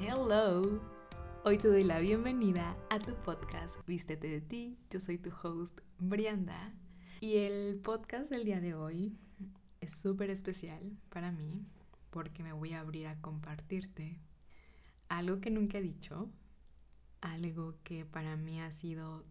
Hello. 0.00 0.80
Hoy 1.44 1.58
te 1.58 1.66
doy 1.66 1.82
la 1.82 1.98
bienvenida 1.98 2.76
a 2.88 3.00
tu 3.00 3.16
podcast 3.16 3.84
Vístete 3.84 4.28
de 4.28 4.40
ti. 4.40 4.78
Yo 4.90 5.00
soy 5.00 5.18
tu 5.18 5.30
host 5.42 5.80
Brianda 5.98 6.72
y 7.20 7.38
el 7.38 7.80
podcast 7.80 8.30
del 8.30 8.44
día 8.44 8.60
de 8.60 8.74
hoy 8.74 9.18
es 9.80 9.90
súper 9.90 10.30
especial 10.30 10.96
para 11.08 11.32
mí 11.32 11.66
porque 12.10 12.44
me 12.44 12.52
voy 12.52 12.74
a 12.74 12.80
abrir 12.80 13.08
a 13.08 13.20
compartirte 13.20 14.20
algo 15.08 15.40
que 15.40 15.50
nunca 15.50 15.78
he 15.78 15.82
dicho, 15.82 16.30
algo 17.20 17.74
que 17.82 18.04
para 18.04 18.36
mí 18.36 18.60
ha 18.60 18.70
sido 18.70 19.24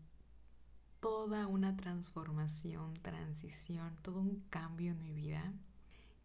toda 0.99 1.47
una 1.47 1.77
transformación, 1.77 2.93
transición, 2.95 3.95
todo 4.01 4.19
un 4.19 4.43
cambio 4.49 4.91
en 4.91 5.01
mi 5.01 5.13
vida. 5.13 5.53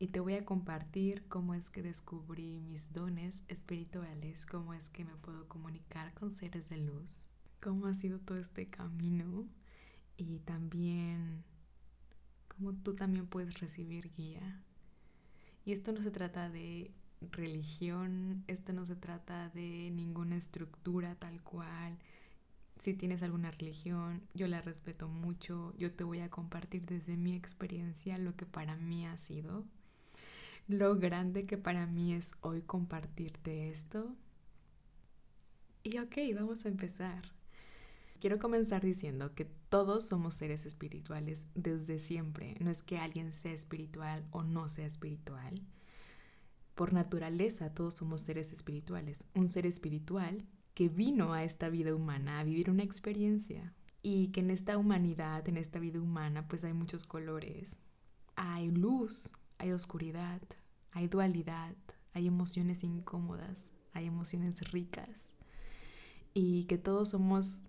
Y 0.02 0.08
te 0.08 0.18
voy 0.18 0.34
a 0.34 0.44
compartir 0.44 1.28
cómo 1.28 1.54
es 1.54 1.70
que 1.70 1.80
descubrí 1.80 2.58
mis 2.58 2.92
dones 2.92 3.44
espirituales, 3.46 4.46
cómo 4.46 4.74
es 4.74 4.88
que 4.88 5.04
me 5.04 5.14
puedo 5.14 5.46
comunicar 5.46 6.12
con 6.14 6.32
seres 6.32 6.68
de 6.68 6.78
luz, 6.78 7.30
cómo 7.60 7.86
ha 7.86 7.94
sido 7.94 8.18
todo 8.18 8.36
este 8.38 8.68
camino 8.68 9.46
y 10.16 10.40
también 10.40 11.44
cómo 12.48 12.72
tú 12.72 12.96
también 12.96 13.28
puedes 13.28 13.60
recibir 13.60 14.10
guía. 14.16 14.60
Y 15.64 15.70
esto 15.70 15.92
no 15.92 16.02
se 16.02 16.10
trata 16.10 16.50
de 16.50 16.90
religión, 17.30 18.42
esto 18.48 18.72
no 18.72 18.84
se 18.86 18.96
trata 18.96 19.50
de 19.50 19.92
ninguna 19.92 20.34
estructura 20.34 21.14
tal 21.14 21.40
cual, 21.44 21.96
si 22.80 22.94
tienes 22.94 23.22
alguna 23.22 23.52
religión, 23.52 24.20
yo 24.34 24.48
la 24.48 24.62
respeto 24.62 25.06
mucho, 25.06 25.72
yo 25.78 25.92
te 25.92 26.02
voy 26.02 26.18
a 26.18 26.28
compartir 26.28 26.86
desde 26.86 27.16
mi 27.16 27.36
experiencia 27.36 28.18
lo 28.18 28.34
que 28.34 28.46
para 28.46 28.74
mí 28.74 29.06
ha 29.06 29.16
sido, 29.16 29.64
lo 30.68 30.96
grande 30.96 31.46
que 31.46 31.58
para 31.58 31.86
mí 31.86 32.14
es 32.14 32.34
hoy 32.40 32.62
compartirte 32.62 33.70
esto. 33.70 34.16
Y 35.82 35.98
ok, 35.98 36.16
vamos 36.34 36.64
a 36.64 36.68
empezar. 36.68 37.32
Quiero 38.20 38.38
comenzar 38.38 38.82
diciendo 38.82 39.34
que 39.34 39.46
todos 39.68 40.06
somos 40.06 40.34
seres 40.34 40.64
espirituales 40.64 41.48
desde 41.56 41.98
siempre. 41.98 42.56
No 42.60 42.70
es 42.70 42.84
que 42.84 42.98
alguien 42.98 43.32
sea 43.32 43.52
espiritual 43.52 44.24
o 44.30 44.44
no 44.44 44.68
sea 44.68 44.86
espiritual. 44.86 45.60
Por 46.76 46.92
naturaleza 46.92 47.74
todos 47.74 47.94
somos 47.94 48.20
seres 48.20 48.52
espirituales. 48.52 49.26
Un 49.34 49.48
ser 49.48 49.66
espiritual 49.66 50.46
que 50.74 50.88
vino 50.88 51.32
a 51.32 51.42
esta 51.42 51.68
vida 51.68 51.94
humana 51.94 52.38
a 52.38 52.44
vivir 52.44 52.70
una 52.70 52.84
experiencia 52.84 53.74
y 54.02 54.28
que 54.28 54.40
en 54.40 54.50
esta 54.50 54.78
humanidad, 54.78 55.48
en 55.48 55.56
esta 55.56 55.78
vida 55.78 56.00
humana, 56.00 56.46
pues 56.48 56.64
hay 56.64 56.72
muchos 56.72 57.04
colores. 57.04 57.78
Hay 58.36 58.70
luz, 58.70 59.32
hay 59.62 59.70
oscuridad, 59.70 60.42
hay 60.90 61.06
dualidad, 61.06 61.76
hay 62.14 62.26
emociones 62.26 62.82
incómodas, 62.82 63.70
hay 63.92 64.06
emociones 64.06 64.72
ricas 64.72 65.34
y 66.34 66.64
que 66.64 66.78
todos 66.78 67.10
somos 67.10 67.62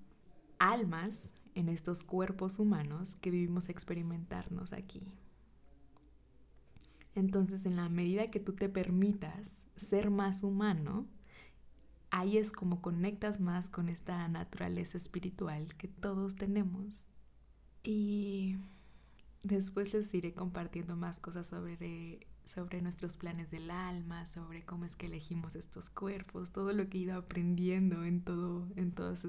almas 0.57 1.29
en 1.53 1.69
estos 1.69 2.03
cuerpos 2.03 2.57
humanos 2.57 3.13
que 3.21 3.29
vivimos 3.29 3.69
a 3.69 3.71
experimentarnos 3.73 4.73
aquí. 4.73 5.13
Entonces, 7.13 7.67
en 7.67 7.75
la 7.75 7.89
medida 7.89 8.31
que 8.31 8.39
tú 8.39 8.53
te 8.53 8.69
permitas 8.69 9.67
ser 9.75 10.09
más 10.09 10.41
humano, 10.41 11.05
ahí 12.09 12.39
es 12.39 12.51
como 12.51 12.81
conectas 12.81 13.39
más 13.39 13.69
con 13.69 13.87
esta 13.87 14.27
naturaleza 14.29 14.97
espiritual 14.97 15.75
que 15.75 15.89
todos 15.89 16.33
tenemos. 16.33 17.07
Y 17.83 18.57
después 19.43 19.93
les 19.93 20.13
iré 20.13 20.33
compartiendo 20.33 20.95
más 20.95 21.19
cosas 21.19 21.47
sobre, 21.47 22.25
sobre 22.45 22.81
nuestros 22.81 23.17
planes 23.17 23.51
del 23.51 23.69
alma, 23.69 24.25
sobre 24.25 24.63
cómo 24.63 24.85
es 24.85 24.95
que 24.95 25.05
elegimos 25.05 25.55
estos 25.55 25.89
cuerpos, 25.89 26.51
todo 26.51 26.73
lo 26.73 26.89
que 26.89 26.97
he 26.97 27.01
ido 27.01 27.15
aprendiendo 27.15 28.03
en 28.05 28.21
todo, 28.21 28.67
en 28.75 28.93
todos 28.93 29.25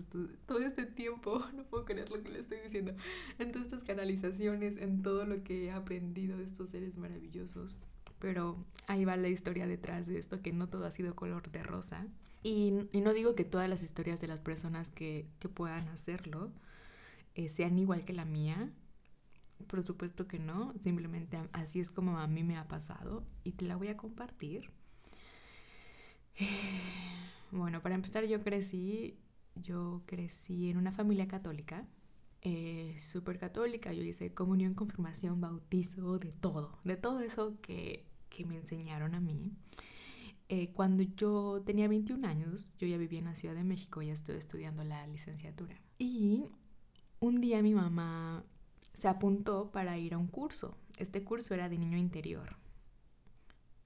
todo 0.47 0.59
este 0.61 0.87
tiempo, 0.87 1.45
no 1.55 1.65
puedo 1.65 1.85
creer 1.85 2.11
lo 2.11 2.23
que 2.23 2.31
le 2.31 2.39
estoy 2.39 2.59
diciendo, 2.61 2.95
en 3.39 3.53
todas 3.53 3.67
estas 3.67 3.85
canalizaciones, 3.85 4.77
en 4.77 5.03
todo 5.03 5.27
lo 5.27 5.43
que 5.43 5.67
he 5.67 5.73
aprendido 5.73 6.39
de 6.39 6.45
estos 6.45 6.71
seres 6.71 6.97
maravillosos. 6.97 7.83
Pero 8.21 8.65
ahí 8.87 9.05
va 9.05 9.17
la 9.17 9.29
historia 9.29 9.67
detrás 9.67 10.07
de 10.07 10.19
esto, 10.19 10.41
que 10.41 10.53
no 10.53 10.69
todo 10.69 10.87
ha 10.87 10.91
sido 10.91 11.15
color 11.15 11.51
de 11.51 11.63
rosa. 11.63 12.07
Y, 12.43 12.73
no 12.93 13.13
digo 13.13 13.35
que 13.35 13.45
todas 13.45 13.69
las 13.69 13.83
historias 13.83 14.21
de 14.21 14.29
las 14.29 14.41
personas 14.41 14.91
que, 14.91 15.27
puedan 15.55 15.89
hacerlo 15.89 16.53
eh, 17.35 17.49
sean 17.49 17.79
igual 17.79 18.05
que 18.05 18.13
la 18.13 18.25
mía. 18.25 18.71
Por 19.67 19.83
supuesto 19.83 20.27
que 20.27 20.39
no. 20.39 20.75
Simplemente 20.81 21.39
así 21.53 21.81
es 21.81 21.91
como 21.91 22.19
a 22.19 22.27
mí 22.27 22.45
me 22.45 22.57
ha 22.57 22.69
pasado 22.69 23.25
y 23.45 23.53
te 23.53 23.65
la 23.65 23.77
voy 23.77 23.89
a 23.89 23.97
compartir. 23.97 24.71
Bueno, 27.51 27.81
para 27.83 27.95
empezar 27.95 28.25
yo 28.25 28.43
crecí, 28.43 29.17
yo 29.55 30.03
crecí 30.07 30.71
en 30.71 30.77
una 30.77 30.91
familia 30.91 31.29
católica. 31.29 31.87
Eh, 32.43 32.97
súper 32.99 33.39
católica, 33.39 33.93
yo 33.93 34.03
hice 34.03 34.35
comunión, 34.35 34.75
confirmación, 34.75 35.41
bautizo, 35.41 36.19
de 36.19 36.33
todo, 36.33 36.81
de 36.83 36.97
todo 36.97 37.21
eso 37.21 37.61
que, 37.61 38.07
que 38.29 38.45
me 38.45 38.57
enseñaron 38.57 39.15
a 39.15 39.21
mí. 39.21 39.53
Eh, 40.49 40.73
cuando 40.73 41.03
yo 41.03 41.63
tenía 41.65 41.89
21 41.89 42.27
años, 42.27 42.77
yo 42.79 42.87
ya 42.87 42.99
vivía 42.99 43.21
en 43.21 43.25
la 43.27 43.35
Ciudad 43.35 43.55
de 43.55 43.65
México, 43.65 44.03
ya 44.03 44.13
estoy 44.13 44.37
estudiando 44.37 44.85
la 44.85 45.07
licenciatura. 45.07 45.81
Y 45.99 46.45
un 47.21 47.41
día 47.41 47.63
mi 47.63 47.73
mamá 47.73 48.45
se 48.95 49.09
apuntó 49.09 49.71
para 49.71 49.99
ir 49.99 50.15
a 50.15 50.19
un 50.19 50.29
curso. 50.29 50.77
Este 50.97 51.25
curso 51.25 51.55
era 51.55 51.69
de 51.69 51.79
niño 51.79 51.99
interior. 51.99 52.57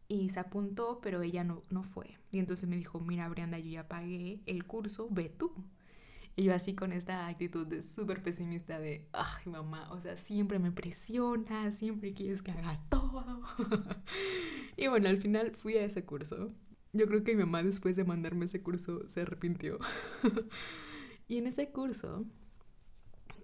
Y 0.08 0.30
se 0.30 0.41
apuntó, 0.41 1.00
pero 1.02 1.22
ella 1.22 1.44
no, 1.44 1.62
no 1.70 1.82
fue. 1.82 2.19
Y 2.30 2.38
entonces 2.38 2.69
me 2.69 2.76
dijo, 2.76 3.00
mira, 3.00 3.28
Brianda, 3.28 3.58
yo 3.58 3.70
ya 3.70 3.88
pagué 3.88 4.41
el 4.46 4.64
curso, 4.64 5.08
ve 5.10 5.28
tú. 5.28 5.52
Y 6.38 6.44
yo 6.44 6.54
así 6.54 6.74
con 6.74 6.92
esta 6.92 7.26
actitud 7.26 7.66
de 7.66 7.82
súper 7.82 8.22
pesimista 8.22 8.78
de, 8.78 9.08
ay 9.12 9.50
mamá, 9.50 9.91
o 9.91 10.00
sea, 10.00 10.16
siempre 10.16 10.60
me 10.60 10.70
presiona, 10.70 11.72
siempre 11.72 12.14
quieres 12.14 12.42
que 12.42 12.52
haga 12.52 12.80
todo. 12.88 13.42
y 14.76 14.86
bueno, 14.86 15.08
al 15.08 15.19
final 15.19 15.50
fui 15.50 15.76
a 15.76 15.84
ese 15.84 16.04
curso. 16.04 16.52
Yo 16.92 17.06
creo 17.06 17.25
que 17.25 17.34
mi 17.34 17.40
mamá 17.40 17.64
después 17.64 17.96
de 17.96 18.04
mandarme 18.04 18.44
ese 18.44 18.62
curso 18.62 19.02
se 19.08 19.22
arrepintió. 19.22 19.78
y 21.26 21.38
en 21.38 21.48
ese 21.48 21.70
curso 21.70 22.25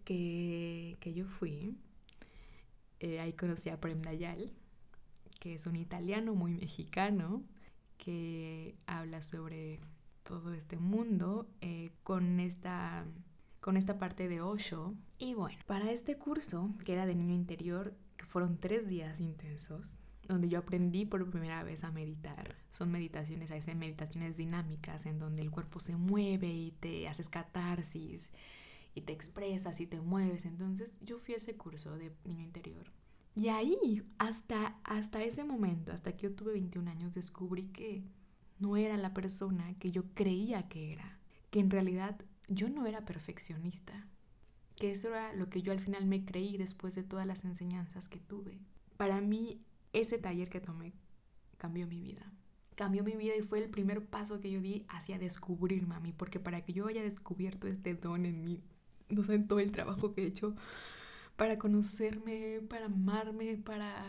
que, 0.05 0.97
que 1.01 1.15
yo 1.15 1.27
fui, 1.27 1.77
eh, 3.01 3.21
ahí 3.21 3.33
conocí 3.33 3.69
a 3.71 3.81
Prem 3.81 4.01
Dayal, 4.03 4.53
que 5.41 5.55
es 5.55 5.67
un 5.67 5.77
italiano 5.77 6.35
muy 6.35 6.53
mexicano, 6.53 7.43
que 7.99 8.77
habla 8.87 9.23
sobre 9.23 9.81
todo 10.23 10.55
este 10.55 10.79
mundo 10.79 11.47
eh, 11.61 11.91
con, 12.03 12.41
esta, 12.41 13.05
con 13.61 13.77
esta 13.77 13.99
parte 13.99 14.29
de 14.29 14.41
Osho. 14.41 14.95
Y 15.19 15.35
bueno, 15.35 15.59
para 15.67 15.91
este 15.91 16.17
curso, 16.17 16.71
que 16.85 16.93
era 16.93 17.07
de 17.07 17.15
niño 17.15 17.35
interior, 17.35 17.95
que 18.17 18.25
fueron 18.25 18.59
tres 18.59 18.89
días 18.89 19.21
intensos, 19.21 19.97
donde 20.27 20.49
yo 20.49 20.59
aprendí 20.59 21.05
por 21.05 21.29
primera 21.29 21.63
vez 21.63 21.85
a 21.85 21.91
meditar. 21.91 22.57
Son 22.71 22.91
meditaciones, 22.91 23.51
hay 23.51 23.75
meditaciones 23.75 24.39
dinámicas 24.39 25.05
en 25.05 25.19
donde 25.19 25.43
el 25.43 25.51
cuerpo 25.51 25.79
se 25.79 25.97
mueve 25.97 26.49
y 26.49 26.73
te 26.73 27.07
haces 27.09 27.29
catarsis 27.29 28.31
y 28.95 29.03
te 29.03 29.13
expresas 29.13 29.81
y 29.81 29.87
te 29.87 30.01
mueves. 30.01 30.45
Entonces 30.45 30.99
yo 31.03 31.19
fui 31.19 31.35
a 31.35 31.39
ese 31.39 31.57
curso 31.57 31.97
de 31.97 32.13
niño 32.25 32.45
interior. 32.45 32.91
Y 33.37 33.49
ahí, 33.49 34.03
hasta, 34.19 34.79
hasta 34.85 35.23
ese 35.23 35.45
momento, 35.45 35.93
hasta 35.93 36.17
que 36.17 36.29
yo 36.29 36.35
tuve 36.35 36.53
21 36.53 36.91
años, 36.91 37.15
descubrí 37.15 37.65
que 37.65 38.05
no 38.61 38.77
era 38.77 38.97
la 38.97 39.13
persona 39.13 39.77
que 39.79 39.91
yo 39.91 40.05
creía 40.15 40.69
que 40.69 40.93
era, 40.93 41.19
que 41.51 41.59
en 41.59 41.71
realidad 41.71 42.21
yo 42.49 42.69
no 42.69 42.87
era 42.87 43.05
perfeccionista, 43.05 44.07
que 44.77 44.93
eso 44.93 45.09
era 45.09 45.33
lo 45.35 45.51
que 45.51 45.63
yo 45.63 45.73
al 45.73 45.81
final 45.81 46.07
me 46.07 46.25
creí 46.25 46.57
después 46.57 46.95
de 46.95 47.03
todas 47.03 47.27
las 47.27 47.45
enseñanzas 47.45 48.09
que 48.09 48.21
tuve. 48.21 48.61
Para 48.97 49.21
mí, 49.21 49.61
ese 49.93 50.19
taller 50.19 50.49
que 50.49 50.61
tomé 50.61 50.95
cambió 51.57 51.87
mi 51.87 52.01
vida. 52.01 52.33
Cambió 52.77 53.05
mi 53.05 53.17
vida 53.17 53.37
y 53.37 53.43
fue 53.43 53.59
el 53.59 53.71
primer 53.71 54.05
paso 54.05 54.41
que 54.41 54.51
yo 54.51 54.61
di 54.61 54.85
hacia 54.89 55.19
descubrirme 55.19 55.95
a 55.95 56.01
mí, 56.01 56.13
porque 56.13 56.41
para 56.41 56.61
que 56.65 56.73
yo 56.73 56.87
haya 56.87 57.03
descubierto 57.03 57.67
este 57.69 57.95
don 57.95 58.27
en 58.27 58.45
mí, 58.45 58.63
no 59.15 59.25
sé, 59.25 59.35
en 59.35 59.47
todo 59.47 59.61
el 59.61 59.73
trabajo 59.73 60.15
que 60.15 60.23
he 60.23 60.27
hecho 60.27 60.55
para 61.37 61.59
conocerme, 61.59 62.61
para 62.69 62.87
amarme, 62.87 63.57
para, 63.57 64.05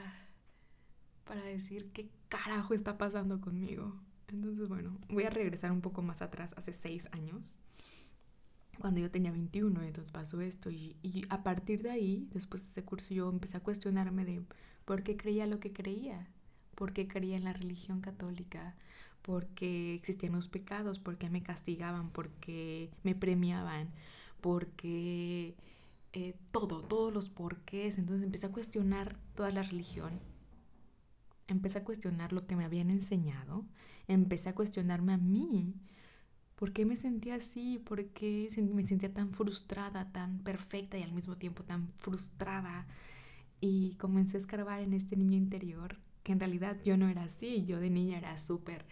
para 1.26 1.42
decir 1.42 1.92
qué 1.92 2.10
carajo 2.30 2.74
está 2.74 2.98
pasando 2.98 3.42
conmigo. 3.42 3.94
Entonces, 4.28 4.68
bueno, 4.68 4.98
voy 5.10 5.24
a 5.24 5.30
regresar 5.30 5.72
un 5.72 5.82
poco 5.82 6.02
más 6.02 6.22
atrás, 6.22 6.54
hace 6.58 6.74
seis 6.74 7.08
años, 7.12 7.58
cuando 8.80 9.00
yo 9.00 9.10
tenía 9.12 9.32
21, 9.32 9.82
entonces 9.84 10.12
pasó 10.12 10.42
esto 10.42 10.70
y, 10.70 10.96
a 11.30 11.44
partir 11.44 11.82
de 11.82 11.92
ahí, 11.92 12.28
después 12.34 12.64
de 12.64 12.72
ese 12.72 12.84
curso, 12.84 13.14
yo 13.14 13.30
empecé 13.30 13.58
a 13.58 13.64
cuestionarme 13.64 14.26
de 14.26 14.42
por 14.86 15.04
qué 15.04 15.18
creía 15.18 15.48
lo 15.48 15.60
que 15.60 15.72
creía, 15.72 16.28
por 16.76 16.94
qué 16.94 17.08
creía 17.08 17.38
en 17.38 17.46
la 17.46 17.54
religión 17.54 18.02
católica, 18.02 18.76
por 19.22 19.48
qué 19.48 19.96
existían 19.96 20.34
los 20.34 20.48
pecados, 20.48 21.00
por 21.00 21.18
qué 21.18 21.30
me 21.30 21.42
castigaban, 21.42 22.10
por 22.10 22.30
qué 22.30 22.92
me 23.04 23.16
premiaban, 23.16 23.90
por 24.46 24.68
qué 24.74 25.56
eh, 26.14 26.36
todo, 26.52 26.84
todos 26.84 27.12
los 27.12 27.30
porqués. 27.30 27.98
Entonces 27.98 28.24
empecé 28.24 28.46
a 28.46 28.52
cuestionar 28.52 29.18
toda 29.34 29.50
la 29.50 29.64
religión 29.64 30.20
empecé 31.48 31.80
a 31.80 31.84
cuestionar 31.84 32.34
lo 32.34 32.48
que 32.48 32.56
me 32.56 32.66
habían 32.66 32.90
enseñado, 32.90 33.66
empecé 34.08 34.50
a 34.50 34.56
cuestionarme 34.56 35.14
a 35.14 35.18
mí. 35.18 35.74
¿Por 36.56 36.72
qué 36.72 36.86
me 36.86 36.96
sentía 36.96 37.36
así? 37.36 37.80
¿Por 37.80 38.06
qué 38.08 38.50
me 38.74 38.86
sentía 38.86 39.14
tan 39.14 39.32
frustrada, 39.32 40.12
tan 40.12 40.40
perfecta 40.40 40.98
y 40.98 41.04
al 41.04 41.12
mismo 41.12 41.38
tiempo 41.38 41.64
tan 41.64 41.90
frustrada? 41.96 42.88
Y 43.60 43.96
comencé 43.96 44.38
a 44.38 44.40
escarbar 44.42 44.82
en 44.82 44.94
este 44.94 45.16
niño 45.18 45.38
interior, 45.38 45.98
que 46.24 46.32
en 46.32 46.40
realidad 46.40 46.78
yo 46.84 46.98
no 46.98 47.10
era 47.10 47.24
así, 47.24 47.66
yo 47.66 47.80
de 47.80 47.90
niña 47.90 48.18
era 48.18 48.38
súper 48.38 48.86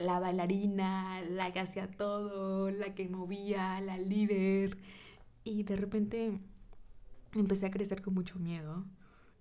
la 0.00 0.18
bailarina, 0.18 1.20
la 1.22 1.52
que 1.52 1.60
hacía 1.60 1.90
todo, 1.90 2.70
la 2.70 2.94
que 2.94 3.08
movía, 3.08 3.80
la 3.80 3.98
líder. 3.98 4.78
Y 5.44 5.62
de 5.62 5.76
repente 5.76 6.40
empecé 7.34 7.66
a 7.66 7.70
crecer 7.70 8.02
con 8.02 8.14
mucho 8.14 8.38
miedo, 8.38 8.84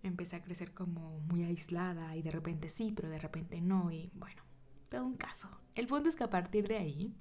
empecé 0.04 0.36
a 0.36 0.42
crecer 0.42 0.74
como 0.74 1.20
muy 1.22 1.44
aislada 1.44 2.16
y 2.16 2.22
de 2.22 2.32
repente 2.32 2.70
sí, 2.70 2.92
pero 2.96 3.10
de 3.10 3.20
repente 3.20 3.62
no 3.62 3.92
y 3.92 4.12
bueno, 4.16 4.44
todo 4.90 5.06
un 5.06 5.16
caso. 5.16 5.50
El 5.76 5.88
punto 5.88 6.10
es 6.10 6.16
que 6.16 6.26
a 6.26 6.30
partir 6.30 6.68
de 6.68 6.78
ahí 6.78 7.16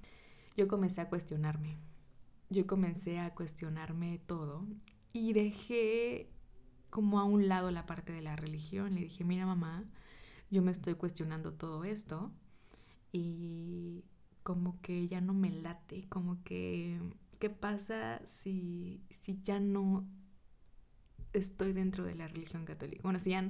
yo 0.57 0.69
comencé 0.69 1.01
a 1.01 1.09
cuestionarme. 1.09 1.79
Yo 2.51 2.67
comencé 2.67 3.19
a 3.19 3.35
cuestionarme 3.35 4.21
todo 4.27 4.67
y 5.13 5.33
dejé 5.33 6.31
como 6.91 7.21
a 7.21 7.25
un 7.25 7.47
lado 7.47 7.71
la 7.71 7.87
parte 7.87 8.13
de 8.13 8.23
la 8.23 8.37
religión. 8.37 8.95
Le 8.95 9.03
dije, 9.03 9.23
mira 9.23 9.47
mamá, 9.47 9.85
yo 10.51 10.63
me 10.63 10.73
estoy 10.73 10.95
cuestionando 10.95 11.53
todo 11.53 11.85
esto 11.85 12.33
y 13.13 14.05
como 14.43 14.81
que 14.81 15.09
ya 15.09 15.21
no 15.21 15.35
me 15.35 15.51
late, 15.51 16.09
como 16.09 16.43
que, 16.45 17.01
¿qué 17.39 17.51
pasa 17.51 18.21
si, 18.27 19.03
si 19.11 19.41
ya 19.43 19.61
no 19.61 20.07
estoy 21.33 21.73
dentro 21.73 22.05
de 22.05 22.15
la 22.15 22.29
religión 22.29 22.65
católica. 22.65 23.03
Bueno, 23.03 23.19
si 23.19 23.31
ya, 23.31 23.49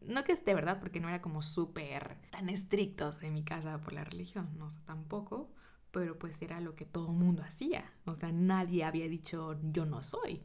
no 0.00 0.24
que 0.24 0.32
esté, 0.32 0.54
¿verdad? 0.54 0.80
Porque 0.80 1.00
no 1.00 1.08
era 1.08 1.22
como 1.22 1.42
súper 1.42 2.16
tan 2.30 2.48
estrictos 2.48 3.22
en 3.22 3.34
mi 3.34 3.44
casa 3.44 3.80
por 3.80 3.92
la 3.92 4.04
religión, 4.04 4.50
no 4.58 4.70
sé, 4.70 4.78
tampoco, 4.84 5.52
pero 5.90 6.18
pues 6.18 6.40
era 6.42 6.60
lo 6.60 6.74
que 6.74 6.84
todo 6.84 7.12
mundo 7.12 7.42
hacía. 7.42 7.92
O 8.04 8.16
sea, 8.16 8.32
nadie 8.32 8.84
había 8.84 9.08
dicho 9.08 9.58
yo 9.72 9.86
no 9.86 10.02
soy. 10.02 10.42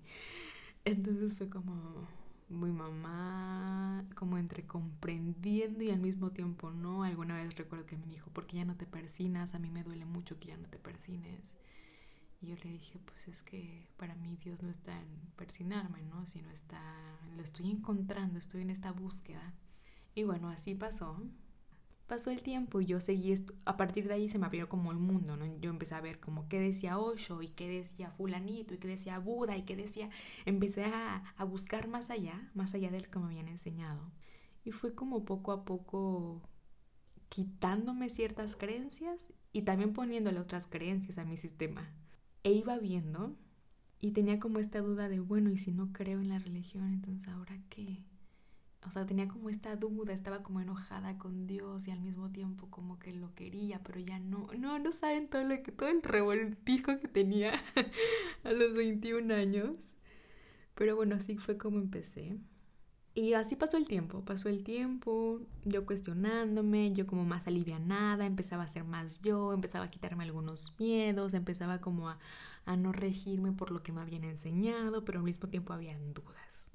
Entonces 0.86 1.34
fue 1.36 1.50
como 1.50 2.08
muy 2.50 2.72
mamá, 2.72 4.06
como 4.16 4.38
entre 4.38 4.66
comprendiendo 4.66 5.84
y 5.84 5.92
al 5.92 6.00
mismo 6.00 6.32
tiempo 6.32 6.72
no. 6.72 7.04
Alguna 7.04 7.36
vez 7.36 7.56
recuerdo 7.56 7.86
que 7.86 7.98
me 7.98 8.08
dijo, 8.08 8.30
¿por 8.32 8.48
qué 8.48 8.58
ya 8.58 8.66
no 8.66 8.76
te 8.76 8.86
persinas? 8.86 9.54
A 9.54 9.60
mí 9.60 9.70
me 9.70 9.84
duele 9.84 10.06
mucho 10.06 10.40
que 10.40 10.50
ya 10.50 10.58
no 10.58 10.68
te 10.68 10.80
persines. 10.80 11.56
Y 12.42 12.48
yo 12.48 12.56
le 12.64 12.72
dije, 12.72 13.00
pues 13.06 13.28
es 13.28 13.44
que 13.44 13.88
para 13.98 14.16
mí 14.16 14.38
Dios 14.44 14.64
no 14.64 14.70
está 14.70 14.98
en 15.00 15.10
persinarme, 15.36 16.02
¿no? 16.04 16.26
Sino 16.26 16.50
está, 16.50 16.82
lo 17.36 17.44
estoy 17.44 17.70
encontrando, 17.70 18.40
estoy 18.40 18.62
en 18.62 18.70
esta 18.70 18.92
búsqueda. 18.92 19.54
Y 20.16 20.24
bueno, 20.24 20.50
así 20.50 20.74
pasó. 20.74 21.22
Pasó 22.10 22.32
el 22.32 22.42
tiempo 22.42 22.82
y 22.82 22.88
yo 22.88 23.00
seguí, 23.00 23.36
a 23.66 23.78
partir 23.78 24.08
de 24.08 24.16
ahí 24.16 24.28
se 24.30 24.40
me 24.40 24.48
abrió 24.48 24.68
como 24.68 24.92
el 24.92 24.98
mundo, 24.98 25.38
¿no? 25.38 25.46
Yo 25.62 25.70
empecé 25.70 25.94
a 25.94 26.02
ver 26.02 26.20
como 26.20 26.50
qué 26.50 26.60
decía 26.60 26.98
Osho 26.98 27.44
y 27.44 27.50
qué 27.50 27.68
decía 27.68 28.10
fulanito 28.10 28.74
y 28.74 28.80
qué 28.80 28.88
decía 28.88 29.20
Buda 29.20 29.56
y 29.56 29.62
qué 29.62 29.76
decía... 29.76 30.10
Empecé 30.46 30.86
a, 30.86 31.18
a 31.38 31.44
buscar 31.44 31.88
más 31.88 32.10
allá, 32.10 32.50
más 32.56 32.74
allá 32.74 32.90
de 32.90 33.02
lo 33.02 33.12
que 33.12 33.20
me 33.20 33.26
habían 33.26 33.48
enseñado. 33.48 34.12
Y 34.66 34.72
fue 34.72 34.96
como 34.96 35.24
poco 35.24 35.52
a 35.52 35.66
poco 35.66 36.42
quitándome 37.30 38.10
ciertas 38.10 38.56
creencias 38.56 39.32
y 39.54 39.62
también 39.62 39.94
poniéndole 39.94 40.40
otras 40.40 40.66
creencias 40.66 41.20
a 41.20 41.26
mi 41.26 41.38
sistema 41.38 41.94
e 42.44 42.54
iba 42.54 42.80
viendo 42.80 43.36
y 44.00 44.14
tenía 44.14 44.40
como 44.40 44.58
esta 44.58 44.82
duda 44.82 45.10
de, 45.10 45.20
bueno, 45.20 45.52
¿y 45.52 45.58
si 45.58 45.72
no 45.72 45.94
creo 45.94 46.22
en 46.22 46.30
la 46.30 46.40
religión, 46.40 46.92
entonces 46.92 47.28
ahora 47.28 47.60
qué? 47.70 48.04
O 48.88 48.92
sea, 48.92 49.06
tenía 49.06 49.28
como 49.28 49.50
esta 49.50 49.76
duda, 49.76 50.14
estaba 50.14 50.42
como 50.42 50.62
enojada 50.62 51.18
con 51.18 51.48
Dios 51.48 51.88
y 51.88 51.92
al 51.92 52.00
mismo 52.00 52.32
tiempo 52.32 52.70
como 52.70 52.98
que 52.98 53.14
lo 53.14 53.34
quería, 53.36 53.82
pero 53.84 54.00
ya 54.00 54.20
no, 54.20 54.48
no, 54.58 54.80
no 54.80 54.92
saben 54.94 55.30
todo 55.30 55.44
lo 55.44 55.62
que, 55.62 55.72
todo 55.72 55.90
el 55.90 56.02
revoltijo 56.02 56.98
que 57.00 57.08
tenía 57.08 57.54
a 58.44 58.52
los 58.52 58.74
21 58.74 59.34
años. 59.34 59.76
Pero 60.76 60.96
bueno, 60.96 61.16
así 61.16 61.36
fue 61.38 61.58
como 61.58 61.78
empecé. 61.78 62.38
Y 63.14 63.34
así 63.34 63.56
pasó 63.58 63.76
el 63.76 63.88
tiempo, 63.88 64.24
pasó 64.24 64.48
el 64.48 64.64
tiempo, 64.64 65.42
yo 65.66 65.86
cuestionándome, 65.86 66.94
yo 66.94 67.06
como 67.06 67.26
más 67.26 67.48
alivianada, 67.48 68.26
empezaba 68.26 68.64
a 68.64 68.68
ser 68.68 68.86
más 68.86 69.22
yo, 69.22 69.52
empezaba 69.52 69.86
a 69.86 69.92
quitarme 69.92 70.24
algunos 70.24 70.74
miedos, 70.80 71.34
empezaba 71.34 71.82
como 71.82 72.08
a, 72.10 72.20
a 72.66 72.78
no 72.78 72.94
regirme 72.94 73.52
por 73.52 73.72
lo 73.72 73.84
que 73.84 73.92
me 73.92 74.02
habían 74.02 74.24
enseñado, 74.24 75.04
pero 75.04 75.20
al 75.20 75.26
mismo 75.26 75.50
tiempo 75.50 75.74
habían 75.74 76.14
dudas. 76.14 76.69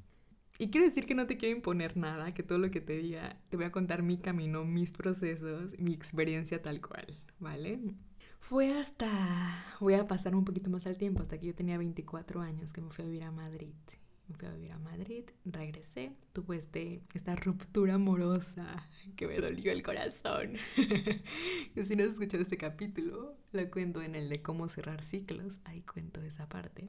Y 0.58 0.70
quiero 0.70 0.86
decir 0.86 1.06
que 1.06 1.14
no 1.14 1.26
te 1.26 1.36
quiero 1.36 1.56
imponer 1.56 1.96
nada, 1.96 2.32
que 2.32 2.42
todo 2.42 2.58
lo 2.58 2.70
que 2.70 2.80
te 2.80 2.96
diga, 2.96 3.36
te 3.48 3.56
voy 3.56 3.66
a 3.66 3.72
contar 3.72 4.02
mi 4.02 4.18
camino, 4.18 4.64
mis 4.64 4.92
procesos, 4.92 5.78
mi 5.78 5.92
experiencia 5.92 6.62
tal 6.62 6.80
cual, 6.80 7.16
¿vale? 7.40 7.80
Fue 8.38 8.78
hasta, 8.78 9.08
voy 9.80 9.94
a 9.94 10.06
pasar 10.06 10.36
un 10.36 10.44
poquito 10.44 10.70
más 10.70 10.86
al 10.86 10.96
tiempo, 10.96 11.22
hasta 11.22 11.38
que 11.38 11.48
yo 11.48 11.54
tenía 11.54 11.78
24 11.78 12.40
años 12.40 12.72
que 12.72 12.80
me 12.80 12.90
fui 12.90 13.04
a 13.04 13.08
vivir 13.08 13.24
a 13.24 13.32
Madrid 13.32 13.74
me 14.28 14.36
fui 14.36 14.48
a 14.48 14.52
vivir 14.52 14.72
a 14.72 14.78
Madrid, 14.78 15.24
regresé, 15.44 16.12
tuve 16.32 16.56
este, 16.56 17.02
esta 17.12 17.36
ruptura 17.36 17.94
amorosa 17.94 18.88
que 19.16 19.26
me 19.26 19.38
dolió 19.38 19.72
el 19.72 19.82
corazón. 19.82 20.56
si 21.84 21.96
no 21.96 22.04
has 22.04 22.12
escuchado 22.12 22.42
este 22.42 22.56
capítulo, 22.56 23.36
lo 23.52 23.70
cuento 23.70 24.00
en 24.02 24.14
el 24.14 24.28
de 24.28 24.42
cómo 24.42 24.68
cerrar 24.68 25.02
ciclos, 25.02 25.58
ahí 25.64 25.82
cuento 25.82 26.22
esa 26.22 26.48
parte. 26.48 26.88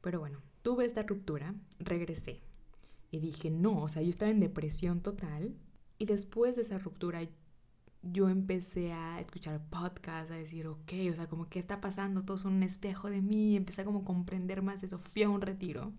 Pero 0.00 0.20
bueno, 0.20 0.40
tuve 0.64 0.86
esta 0.86 1.02
ruptura, 1.02 1.54
regresé 1.78 2.40
y 3.10 3.20
dije, 3.20 3.50
no, 3.50 3.82
o 3.82 3.88
sea, 3.88 4.00
yo 4.00 4.08
estaba 4.08 4.30
en 4.30 4.40
depresión 4.40 5.02
total 5.02 5.54
y 5.98 6.06
después 6.06 6.56
de 6.56 6.62
esa 6.62 6.78
ruptura 6.78 7.20
yo 8.02 8.30
empecé 8.30 8.92
a 8.92 9.20
escuchar 9.20 9.62
podcasts, 9.68 10.32
a 10.32 10.36
decir, 10.36 10.66
ok, 10.66 10.92
o 11.12 11.14
sea, 11.14 11.28
como, 11.28 11.50
¿qué 11.50 11.58
está 11.58 11.82
pasando? 11.82 12.22
Todos 12.22 12.40
son 12.40 12.54
un 12.54 12.62
espejo 12.62 13.10
de 13.10 13.20
mí, 13.20 13.56
empecé 13.56 13.82
a 13.82 13.84
como 13.84 14.04
comprender 14.04 14.62
más 14.62 14.82
eso, 14.82 14.98
fui 14.98 15.22
a 15.22 15.28
un 15.28 15.42
retiro 15.42 15.92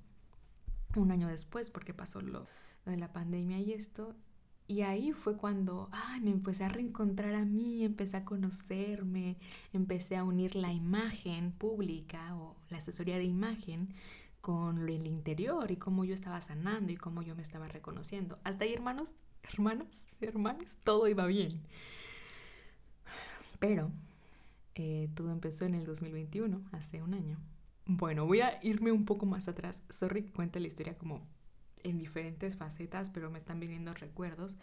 un 0.96 1.12
año 1.12 1.28
después, 1.28 1.70
porque 1.70 1.94
pasó 1.94 2.22
lo, 2.22 2.48
de 2.86 2.98
la 2.98 3.14
pandemia 3.14 3.60
y 3.60 3.72
esto. 3.72 4.16
Y 4.68 4.82
ahí 4.82 5.12
fue 5.12 5.38
cuando 5.38 5.90
ay, 5.92 6.22
me 6.22 6.32
empecé 6.32 6.64
a 6.64 6.70
reencontrar 6.70 7.36
a 7.36 7.46
mí, 7.46 7.84
empecé 7.84 8.18
a 8.18 8.26
conocerme, 8.26 9.38
empecé 9.74 10.18
a 10.18 10.24
unir 10.24 10.56
la 10.56 10.74
imagen 10.74 11.52
pública 11.52 12.36
o 12.36 12.56
la 12.72 12.80
asesoría 12.80 13.18
de 13.18 13.26
imagen 13.26 13.94
con 14.46 14.78
el 14.78 15.08
interior 15.08 15.72
y 15.72 15.78
cómo 15.78 16.06
yo 16.06 16.14
estaba 16.14 16.40
sanando 16.40 16.92
y 16.92 16.98
cómo 16.98 17.24
yo 17.24 17.36
me 17.36 17.42
estaba 17.42 17.68
reconociendo. 17.68 18.38
Hasta 18.44 18.64
ahí, 18.64 18.76
hermanos, 18.76 19.16
hermanas, 19.42 20.06
hermanas, 20.22 20.78
todo 20.84 21.08
iba 21.08 21.26
bien. 21.26 21.64
Pero 23.58 23.90
eh, 24.76 25.10
todo 25.16 25.32
empezó 25.32 25.66
en 25.66 25.74
el 25.74 25.84
2021, 25.84 26.62
hace 26.74 27.02
un 27.02 27.16
año. 27.16 27.40
Bueno, 27.88 28.28
voy 28.28 28.42
a 28.42 28.60
irme 28.62 28.92
un 28.92 29.06
poco 29.06 29.26
más 29.26 29.48
atrás. 29.48 29.82
Sorry 29.90 30.22
que 30.22 30.60
la 30.60 30.68
historia 30.68 30.96
como 30.96 31.26
en 31.82 31.98
diferentes 31.98 32.56
facetas, 32.56 33.10
pero 33.10 33.32
me 33.32 33.40
están 33.40 33.60
viniendo 33.60 33.96
recuerdos. 33.96 34.58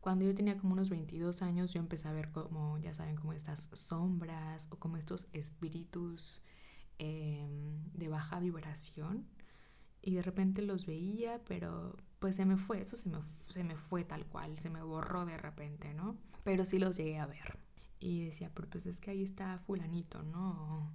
Cuando 0.00 0.24
yo 0.24 0.34
tenía 0.34 0.56
como 0.56 0.72
unos 0.72 0.88
22 0.88 1.42
años, 1.42 1.74
yo 1.74 1.80
empecé 1.80 2.08
a 2.08 2.12
ver 2.12 2.30
como, 2.30 2.78
ya 2.78 2.94
saben, 2.94 3.16
como 3.16 3.34
estas 3.34 3.68
sombras 3.74 4.68
o 4.70 4.78
como 4.78 4.96
estos 4.96 5.26
espíritus 5.34 6.40
em, 7.00 7.82
de 7.94 8.08
baja 8.08 8.38
vibración. 8.40 9.26
Y 10.02 10.14
de 10.14 10.22
repente 10.22 10.62
los 10.62 10.86
veía, 10.86 11.42
pero 11.46 11.96
pues 12.20 12.36
se 12.36 12.46
me 12.46 12.56
fue, 12.56 12.80
eso 12.80 12.96
se 12.96 13.08
me, 13.08 13.18
se 13.48 13.64
me 13.64 13.76
fue 13.76 14.04
tal 14.04 14.26
cual, 14.26 14.58
se 14.58 14.70
me 14.70 14.82
borró 14.82 15.26
de 15.26 15.36
repente, 15.36 15.92
¿no? 15.94 16.16
Pero 16.44 16.64
sí 16.64 16.78
los 16.78 16.96
llegué 16.96 17.18
a 17.18 17.26
ver. 17.26 17.58
Y 17.98 18.24
decía, 18.24 18.50
pero 18.54 18.68
pues 18.70 18.86
es 18.86 19.00
que 19.00 19.10
ahí 19.10 19.22
está 19.22 19.58
fulanito, 19.58 20.22
¿no? 20.22 20.90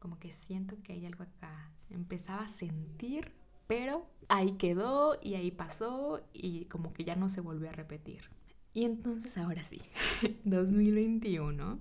como 0.00 0.18
que 0.18 0.32
siento 0.32 0.82
que 0.82 0.94
hay 0.94 1.06
algo 1.06 1.22
acá. 1.22 1.70
Empezaba 1.90 2.42
a 2.42 2.48
sentir, 2.48 3.32
pero 3.68 4.10
ahí 4.28 4.52
quedó 4.52 5.16
y 5.22 5.34
ahí 5.34 5.52
pasó 5.52 6.26
y 6.32 6.64
como 6.64 6.92
que 6.92 7.04
ya 7.04 7.14
no 7.14 7.28
se 7.28 7.40
volvió 7.40 7.68
a 7.68 7.72
repetir. 7.72 8.30
Y 8.72 8.84
entonces 8.84 9.36
ahora 9.38 9.62
sí, 9.62 9.78
2021, 10.44 11.78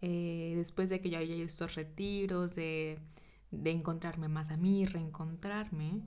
eh, 0.00 0.54
después 0.56 0.88
de 0.90 1.00
que 1.00 1.10
yo 1.10 1.18
haya 1.18 1.34
estos 1.36 1.74
retiros, 1.74 2.54
de, 2.54 2.98
de 3.50 3.70
encontrarme 3.70 4.28
más 4.28 4.50
a 4.50 4.56
mí, 4.56 4.86
reencontrarme, 4.86 6.00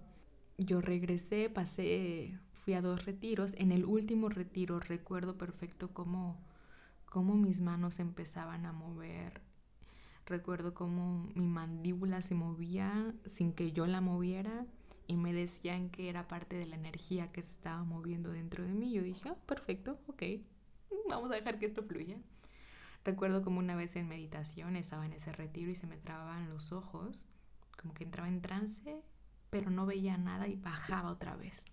yo 0.57 0.81
regresé, 0.81 1.50
pasé, 1.50 2.39
fui 2.53 2.73
a 2.73 2.81
dos 2.81 3.05
retiros. 3.05 3.53
En 3.57 3.71
el 3.71 3.85
último 3.85 4.29
retiro 4.29 4.79
recuerdo 4.79 5.38
perfecto 5.38 5.93
cómo, 5.93 6.39
cómo 7.05 7.35
mis 7.35 7.62
manos 7.62 8.00
empezaban 8.00 8.65
a 8.65 8.73
mover 8.73 9.41
Recuerdo 10.25 10.73
cómo 10.73 11.29
mi 11.35 11.47
mandíbula 11.47 12.21
se 12.21 12.33
movía 12.33 13.13
sin 13.25 13.51
que 13.51 13.73
yo 13.73 13.88
la 13.88 14.00
moviera 14.00 14.65
y 15.05 15.17
me 15.17 15.33
decían 15.33 15.89
que 15.89 16.07
era 16.07 16.29
parte 16.29 16.55
de 16.55 16.65
la 16.65 16.75
energía 16.75 17.31
que 17.33 17.41
se 17.41 17.50
estaba 17.50 17.83
moviendo 17.83 18.31
dentro 18.31 18.63
de 18.63 18.73
mí. 18.73 18.93
Yo 18.93 19.03
dije, 19.03 19.29
oh, 19.29 19.35
perfecto, 19.45 20.00
ok, 20.07 20.23
vamos 21.09 21.29
a 21.29 21.35
dejar 21.35 21.59
que 21.59 21.65
esto 21.65 21.83
fluya. 21.83 22.17
Recuerdo 23.05 23.43
como 23.43 23.60
una 23.60 23.75
vez 23.75 23.95
en 23.95 24.07
meditación 24.07 24.75
estaba 24.75 25.05
en 25.05 25.13
ese 25.13 25.31
retiro 25.31 25.72
y 25.72 25.75
se 25.75 25.88
me 25.88 25.98
trababan 25.98 26.50
los 26.50 26.72
ojos, 26.72 27.27
como 27.79 27.93
que 27.93 28.05
entraba 28.05 28.29
en 28.29 28.41
trance, 28.41 29.01
pero 29.50 29.69
no 29.69 29.86
veía 29.86 30.17
nada 30.17 30.48
y 30.48 30.55
bajaba 30.55 31.12
otra 31.12 31.36
vez. 31.36 31.65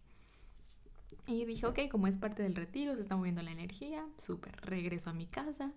Y 1.27 1.45
dije, 1.45 1.67
ok, 1.67 1.79
como 1.91 2.09
es 2.09 2.17
parte 2.17 2.43
del 2.43 2.57
retiro, 2.57 2.97
se 2.97 3.03
está 3.03 3.17
moviendo 3.17 3.43
la 3.43 3.53
energía, 3.53 4.05
súper, 4.17 4.57
regreso 4.63 5.11
a 5.11 5.15
mi 5.15 5.27
casa, 5.27 5.73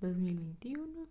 2021, 0.00 1.08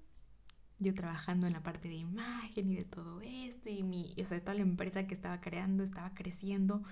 yo 0.79 0.93
trabajando 0.93 1.47
en 1.47 1.53
la 1.53 1.63
parte 1.63 1.89
de 1.89 1.95
imagen 1.95 2.71
y 2.71 2.75
de 2.75 2.85
todo 2.85 3.19
esto, 3.21 3.69
y 3.69 3.83
mi, 3.83 4.15
o 4.21 4.25
sea, 4.25 4.39
toda 4.39 4.55
la 4.55 4.61
empresa 4.61 5.07
que 5.07 5.13
estaba 5.13 5.41
creando 5.41 5.83
estaba 5.83 6.13
creciendo 6.13 6.83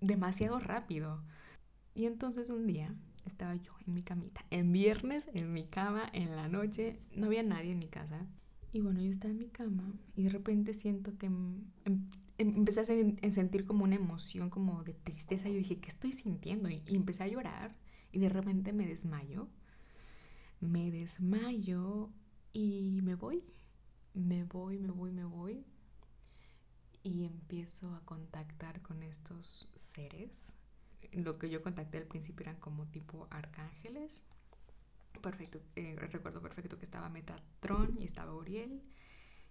demasiado 0.00 0.58
rápido. 0.58 1.22
Y 1.94 2.06
entonces 2.06 2.50
un 2.50 2.66
día 2.66 2.92
estaba 3.28 3.54
yo 3.56 3.72
en 3.86 3.94
mi 3.94 4.02
camita, 4.02 4.44
en 4.50 4.72
viernes, 4.72 5.28
en 5.34 5.52
mi 5.52 5.66
cama, 5.66 6.08
en 6.12 6.36
la 6.36 6.48
noche, 6.48 7.00
no 7.14 7.26
había 7.26 7.42
nadie 7.42 7.72
en 7.72 7.78
mi 7.78 7.88
casa. 7.88 8.26
Y 8.72 8.80
bueno, 8.80 9.00
yo 9.00 9.10
estaba 9.10 9.30
en 9.30 9.38
mi 9.38 9.48
cama 9.48 9.92
y 10.16 10.24
de 10.24 10.30
repente 10.30 10.74
siento 10.74 11.16
que 11.16 11.26
em, 11.26 11.62
em, 11.84 12.08
empecé 12.38 12.80
a 12.80 13.30
sentir 13.30 13.64
como 13.64 13.84
una 13.84 13.94
emoción 13.94 14.50
como 14.50 14.82
de 14.82 14.94
tristeza. 14.94 15.48
Yo 15.48 15.58
dije, 15.58 15.78
¿qué 15.78 15.88
estoy 15.88 16.12
sintiendo? 16.12 16.68
Y, 16.68 16.82
empecé 16.88 17.22
a 17.22 17.28
llorar 17.28 17.76
y 18.10 18.18
de 18.18 18.28
repente 18.28 18.72
me 18.72 18.86
desmayo. 18.86 19.48
Me 20.60 20.90
desmayo 20.90 22.10
y 22.52 23.00
me 23.02 23.14
voy. 23.14 23.44
Me 24.12 24.42
voy, 24.44 24.78
me 24.80 24.90
voy, 24.90 25.12
me 25.12 25.24
voy. 25.24 25.64
Y 27.04 27.24
empiezo 27.24 27.94
a 27.94 28.00
contactar 28.04 28.82
con 28.82 29.04
estos 29.04 29.70
seres. 29.74 30.52
Lo 31.14 31.38
que 31.38 31.48
yo 31.48 31.62
contacté 31.62 31.98
al 31.98 32.04
principio 32.04 32.44
eran 32.44 32.60
como 32.60 32.86
tipo 32.86 33.28
arcángeles 33.30 34.24
perfecto, 35.24 35.62
eh, 35.74 35.96
recuerdo 35.98 36.42
perfecto 36.42 36.78
que 36.78 36.84
estaba 36.84 37.08
Metatron 37.08 37.96
y 37.98 38.04
estaba 38.04 38.34
Uriel 38.34 38.82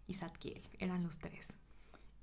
y 0.05 0.13
Zadkiel, 0.13 0.61
eran 0.77 1.03
los 1.03 1.17
tres. 1.17 1.53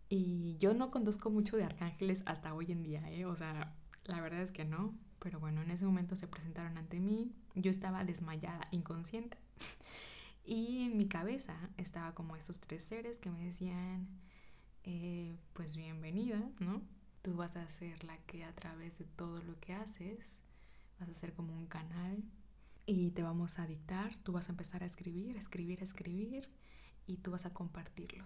Y 0.09 0.57
yo 0.59 0.73
no 0.73 0.93
conozco 0.93 1.31
mucho 1.31 1.57
de 1.57 1.65
arcángeles 1.65 2.23
hasta 2.27 2.55
hoy 2.55 2.71
en 2.71 2.85
día, 2.85 3.11
¿eh? 3.11 3.27
o 3.27 3.35
sea, 3.35 3.75
la 4.05 4.21
verdad 4.21 4.43
es 4.43 4.53
que 4.53 4.65
no, 4.65 4.95
pero 5.19 5.41
bueno, 5.41 5.63
en 5.63 5.71
ese 5.73 5.85
momento 5.85 6.15
se 6.15 6.29
presentaron 6.29 6.79
ante 6.79 7.01
mí, 7.01 7.33
yo 7.57 7.73
estaba 7.73 8.05
desmayada, 8.05 8.69
inconsciente, 8.71 9.37
y 10.45 10.85
en 10.85 10.97
mi 10.97 11.09
cabeza 11.09 11.57
estaba 11.77 12.15
como 12.15 12.37
esos 12.37 12.61
tres 12.61 12.85
seres 12.85 13.19
que 13.19 13.31
me 13.31 13.45
decían, 13.45 14.07
eh, 14.85 15.37
pues 15.55 15.77
bienvenida, 15.77 16.41
¿no? 16.61 16.83
Tú 17.23 17.35
vas 17.35 17.57
a 17.57 17.69
ser 17.69 18.03
la 18.05 18.17
que 18.19 18.45
a 18.45 18.55
través 18.55 18.99
de 18.99 19.05
todo 19.05 19.43
lo 19.43 19.59
que 19.61 19.75
haces, 19.75 20.41
vas 20.99 21.09
a 21.09 21.15
ser 21.15 21.35
como 21.35 21.57
un 21.57 21.67
canal 21.67 22.23
y 22.87 23.11
te 23.11 23.23
vamos 23.23 23.59
a 23.59 23.67
dictar, 23.67 24.17
tú 24.19 24.33
vas 24.33 24.49
a 24.49 24.53
empezar 24.53 24.83
a 24.83 24.87
escribir, 24.87 25.37
escribir, 25.37 25.83
escribir 25.83 26.49
y 27.07 27.19
tú 27.19 27.31
vas 27.31 27.47
a 27.47 27.53
compartirlo 27.53 28.25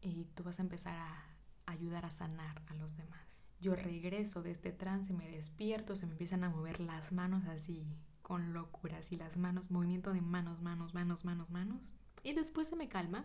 y 0.00 0.24
tú 0.34 0.42
vas 0.42 0.58
a 0.58 0.62
empezar 0.62 0.96
a 0.96 1.24
ayudar 1.66 2.04
a 2.04 2.10
sanar 2.10 2.62
a 2.66 2.74
los 2.74 2.96
demás. 2.96 3.42
Yo 3.60 3.74
regreso 3.74 4.42
de 4.42 4.50
este 4.50 4.72
trance, 4.72 5.12
me 5.12 5.30
despierto, 5.30 5.96
se 5.96 6.06
me 6.06 6.12
empiezan 6.12 6.44
a 6.44 6.50
mover 6.50 6.80
las 6.80 7.12
manos 7.12 7.44
así 7.46 7.86
con 8.22 8.52
locura, 8.52 8.98
así 8.98 9.16
las 9.16 9.36
manos, 9.36 9.70
movimiento 9.70 10.12
de 10.12 10.20
manos, 10.20 10.60
manos, 10.60 10.94
manos, 10.94 11.24
manos, 11.24 11.50
manos. 11.50 11.92
Y 12.22 12.34
después 12.34 12.68
se 12.68 12.76
me 12.76 12.88
calma. 12.88 13.24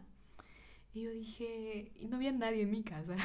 Y 0.94 1.02
yo 1.02 1.12
dije, 1.12 1.92
y 2.00 2.08
no 2.08 2.18
había 2.18 2.32
nadie 2.32 2.64
en 2.64 2.72
mi 2.72 2.84
casa. 2.84 3.16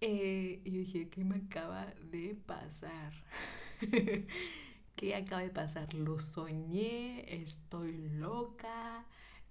Eh, 0.00 0.60
y 0.64 0.70
dije, 0.70 1.08
¿qué 1.08 1.24
me 1.24 1.36
acaba 1.36 1.86
de 2.10 2.36
pasar? 2.46 3.12
¿Qué 4.96 5.14
acaba 5.14 5.42
de 5.42 5.50
pasar? 5.50 5.92
Lo 5.94 6.18
soñé, 6.18 7.42
estoy 7.42 8.08
loca. 8.10 9.06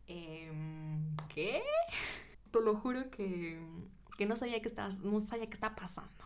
Em, 0.07 1.15
¿Qué? 1.33 1.61
Te 2.51 2.61
lo 2.61 2.75
juro 2.75 3.09
que, 3.09 3.59
que 4.17 4.25
no 4.25 4.35
sabía 4.37 4.61
qué 4.61 4.67
estaba, 4.67 4.89
no 5.03 5.19
sabía 5.19 5.47
qué 5.47 5.53
estaba 5.53 5.75
pasando. 5.75 6.25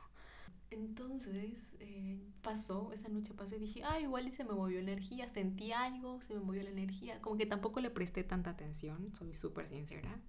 Entonces 0.72 1.60
eh, 1.80 2.18
pasó, 2.42 2.92
esa 2.94 3.10
noche 3.10 3.34
pasó 3.34 3.56
y 3.56 3.60
dije, 3.60 3.84
ah, 3.84 4.00
igual 4.00 4.32
se 4.32 4.44
me 4.44 4.54
movió 4.54 4.80
energía, 4.80 5.28
sentí 5.28 5.72
algo, 5.72 6.22
se 6.22 6.34
me 6.34 6.40
movió 6.40 6.63
la 6.63 6.70
energía. 6.70 7.22
Como 7.22 7.38
que 7.38 7.46
tampoco 7.46 7.82
le 7.82 7.90
presté 7.90 8.24
tanta 8.24 8.51
atención, 8.51 9.13
soy 9.13 9.34
súper 9.34 9.68
sincera. 9.68 10.20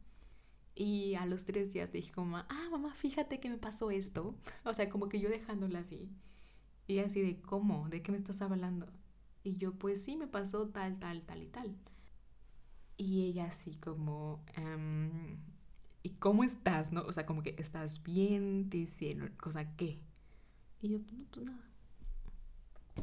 Y 0.74 1.14
a 1.16 1.26
los 1.26 1.44
tres 1.44 1.72
días 1.72 1.92
dije 1.92 2.12
como, 2.12 2.38
ah, 2.38 2.68
mamá, 2.70 2.94
fíjate 2.94 3.40
que 3.40 3.50
me 3.50 3.58
pasó 3.58 3.90
esto. 3.90 4.34
O 4.64 4.72
sea, 4.72 4.88
como 4.88 5.08
que 5.08 5.20
yo 5.20 5.28
dejándola 5.28 5.80
así. 5.80 6.10
Y 6.86 6.98
así 6.98 7.20
de, 7.20 7.40
¿cómo? 7.40 7.88
¿De 7.88 8.02
qué 8.02 8.10
me 8.10 8.18
estás 8.18 8.42
hablando? 8.42 8.86
Y 9.44 9.56
yo, 9.56 9.74
pues 9.74 10.02
sí, 10.02 10.16
me 10.16 10.26
pasó 10.26 10.68
tal, 10.68 10.98
tal, 10.98 11.22
tal 11.22 11.42
y 11.42 11.48
tal. 11.48 11.76
Y 12.96 13.26
ella 13.26 13.46
así 13.46 13.76
como, 13.76 14.44
em, 14.54 15.38
¿y 16.02 16.10
cómo 16.10 16.44
estás? 16.44 16.92
¿No? 16.92 17.02
O 17.02 17.12
sea, 17.12 17.26
como 17.26 17.42
que 17.42 17.54
estás 17.58 18.02
bien, 18.02 18.68
te 18.70 18.78
hicieron, 18.78 19.30
cosa 19.36 19.76
qué. 19.76 20.00
Y 20.80 20.90
yo, 20.90 20.98
no, 20.98 21.24
pues 21.30 21.46
nada. 21.46 21.68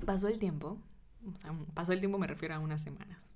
Pasó 0.06 0.28
el 0.28 0.40
tiempo, 0.40 0.82
o 1.26 1.36
sea, 1.36 1.54
pasó 1.74 1.94
el 1.94 2.00
tiempo 2.00 2.18
me 2.18 2.28
refiero 2.28 2.56
a 2.56 2.60
unas 2.60 2.82
semanas. 2.82 3.34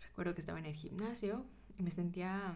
Recuerdo 0.00 0.34
que 0.34 0.40
estaba 0.40 0.58
en 0.58 0.66
el 0.66 0.74
gimnasio 0.74 1.46
y 1.78 1.82
me 1.82 1.90
sentía, 1.90 2.54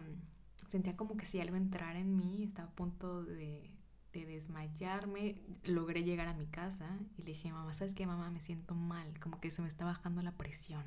sentía 0.69 0.95
como 0.95 1.17
que 1.17 1.25
si 1.25 1.39
algo 1.39 1.55
entrara 1.55 1.99
en 1.99 2.15
mí, 2.15 2.43
estaba 2.43 2.69
a 2.69 2.75
punto 2.75 3.23
de, 3.23 3.69
de 4.13 4.25
desmayarme, 4.25 5.41
logré 5.63 6.03
llegar 6.03 6.27
a 6.27 6.33
mi 6.33 6.47
casa 6.47 6.97
y 7.17 7.23
le 7.23 7.31
dije, 7.31 7.51
mamá, 7.51 7.73
¿sabes 7.73 7.93
qué, 7.93 8.05
mamá? 8.05 8.29
Me 8.31 8.41
siento 8.41 8.75
mal, 8.75 9.19
como 9.19 9.39
que 9.39 9.51
se 9.51 9.61
me 9.61 9.67
está 9.67 9.85
bajando 9.85 10.21
la 10.21 10.31
presión. 10.37 10.83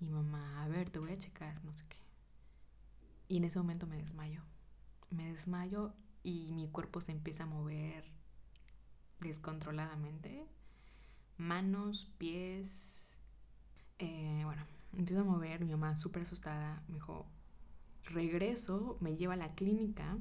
Y 0.00 0.08
mamá, 0.08 0.64
a 0.64 0.68
ver, 0.68 0.90
te 0.90 0.98
voy 0.98 1.12
a 1.12 1.18
checar, 1.18 1.62
no 1.64 1.76
sé 1.76 1.84
qué. 1.88 1.98
Y 3.28 3.36
en 3.36 3.44
ese 3.44 3.58
momento 3.58 3.86
me 3.86 3.96
desmayo. 3.96 4.42
Me 5.10 5.32
desmayo 5.32 5.92
y 6.22 6.52
mi 6.52 6.68
cuerpo 6.68 7.00
se 7.00 7.12
empieza 7.12 7.44
a 7.44 7.46
mover 7.46 8.04
descontroladamente. 9.20 10.46
Manos, 11.36 12.10
pies. 12.18 13.18
Eh, 13.98 14.42
bueno, 14.44 14.66
empiezo 14.96 15.20
a 15.20 15.24
mover. 15.24 15.64
Mi 15.64 15.70
mamá 15.72 15.94
súper 15.96 16.22
asustada 16.22 16.82
me 16.88 16.94
dijo, 16.94 17.26
regreso, 18.10 18.98
me 19.00 19.16
lleva 19.16 19.34
a 19.34 19.36
la 19.36 19.54
clínica 19.54 20.18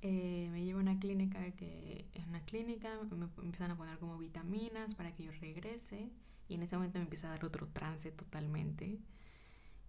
eh, 0.00 0.48
me 0.52 0.64
llevo 0.64 0.78
a 0.78 0.82
una 0.82 1.00
clínica 1.00 1.50
que 1.52 2.06
es 2.14 2.24
una 2.26 2.40
clínica, 2.44 2.88
me 3.16 3.26
empiezan 3.42 3.72
a 3.72 3.76
poner 3.76 3.98
como 3.98 4.16
vitaminas 4.16 4.94
para 4.94 5.12
que 5.12 5.24
yo 5.24 5.32
regrese 5.40 6.08
y 6.48 6.54
en 6.54 6.62
ese 6.62 6.76
momento 6.76 6.98
me 6.98 7.04
empieza 7.04 7.26
a 7.26 7.30
dar 7.30 7.44
otro 7.44 7.66
trance 7.66 8.12
totalmente 8.12 9.00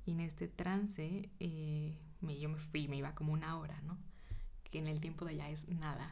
y 0.05 0.11
en 0.11 0.19
este 0.21 0.47
trance 0.47 1.29
eh, 1.39 1.95
me, 2.21 2.39
yo 2.39 2.49
me 2.49 2.57
fui, 2.57 2.87
me 2.87 2.97
iba 2.97 3.13
como 3.13 3.33
una 3.33 3.59
hora, 3.59 3.79
¿no? 3.81 3.99
Que 4.71 4.79
en 4.79 4.87
el 4.87 4.99
tiempo 4.99 5.25
de 5.25 5.33
allá 5.33 5.49
es 5.51 5.67
nada. 5.67 6.11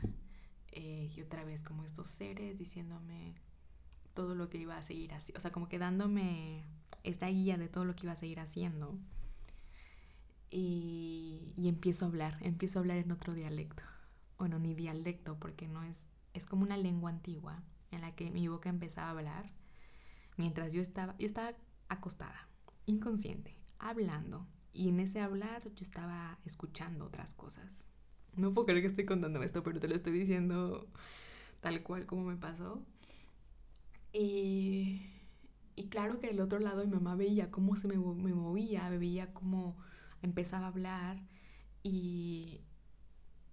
Eh, 0.74 1.10
y 1.16 1.22
otra 1.22 1.44
vez 1.44 1.64
como 1.64 1.84
estos 1.84 2.08
seres 2.08 2.60
diciéndome 2.60 3.34
todo 4.14 4.36
lo 4.36 4.48
que 4.50 4.60
iba 4.60 4.78
a 4.78 4.84
seguir 4.84 5.14
así, 5.14 5.34
o 5.36 5.40
sea, 5.40 5.52
como 5.52 5.70
que 5.70 5.80
dándome 5.80 6.66
esta 7.04 7.28
guía 7.28 7.58
de 7.58 7.68
todo 7.68 7.86
lo 7.86 7.96
que 7.96 8.06
iba 8.06 8.14
a 8.14 8.16
seguir 8.18 8.40
haciendo 8.40 9.00
y, 10.50 11.54
empiezo 11.58 12.06
a 12.06 12.08
hablar, 12.08 12.38
empiezo 12.42 12.80
a 12.80 12.82
hablar 12.82 12.98
en 12.98 13.12
otro 13.12 13.34
dialecto. 13.34 13.84
Bueno, 14.38 14.60
ni 14.60 14.74
dialecto, 14.74 15.38
porque 15.40 15.68
no 15.68 15.84
es, 15.84 16.08
es 16.34 16.46
como 16.46 16.64
una 16.64 16.78
lengua 16.78 17.10
antigua 17.10 17.64
en 17.92 18.02
la 18.02 18.16
que 18.16 18.32
mi 18.32 18.48
boca 18.48 18.70
empezaba 18.70 19.08
a 19.08 19.12
hablar 19.12 19.52
mientras 20.38 20.74
yo 20.74 20.82
estaba, 20.82 21.16
yo 21.18 21.26
estaba 21.26 21.54
acostada, 21.90 22.48
inconsciente, 22.86 23.58
hablando. 23.80 24.48
Y 24.74 24.90
en 24.90 25.00
ese 25.00 25.22
hablar 25.22 25.64
yo 25.74 25.82
estaba 25.82 26.38
escuchando 26.46 27.06
otras 27.06 27.34
cosas. 27.34 27.90
No 28.36 28.54
puedo 28.54 28.68
creer 28.68 28.82
que 28.82 28.88
estoy 28.88 29.06
contando 29.06 29.42
esto, 29.42 29.64
pero 29.64 29.80
te 29.80 29.88
lo 29.88 29.96
estoy 29.96 30.14
diciendo 30.14 30.88
tal 31.60 31.82
cual 31.82 32.06
como 32.06 32.26
me 32.26 32.38
pasó. 32.38 32.84
Y, 34.14 35.10
y 35.76 35.90
claro 35.90 36.20
que 36.20 36.28
del 36.28 36.40
otro 36.42 36.60
lado 36.60 36.86
mi 36.86 36.94
mamá 36.94 37.16
veía 37.16 37.50
cómo 37.50 37.76
se 37.76 37.88
me, 37.88 37.98
me 37.98 38.34
movía, 38.34 38.88
veía 38.92 39.34
cómo 39.34 39.78
empezaba 40.22 40.66
a 40.66 40.70
hablar 40.70 41.22
y, 41.84 42.62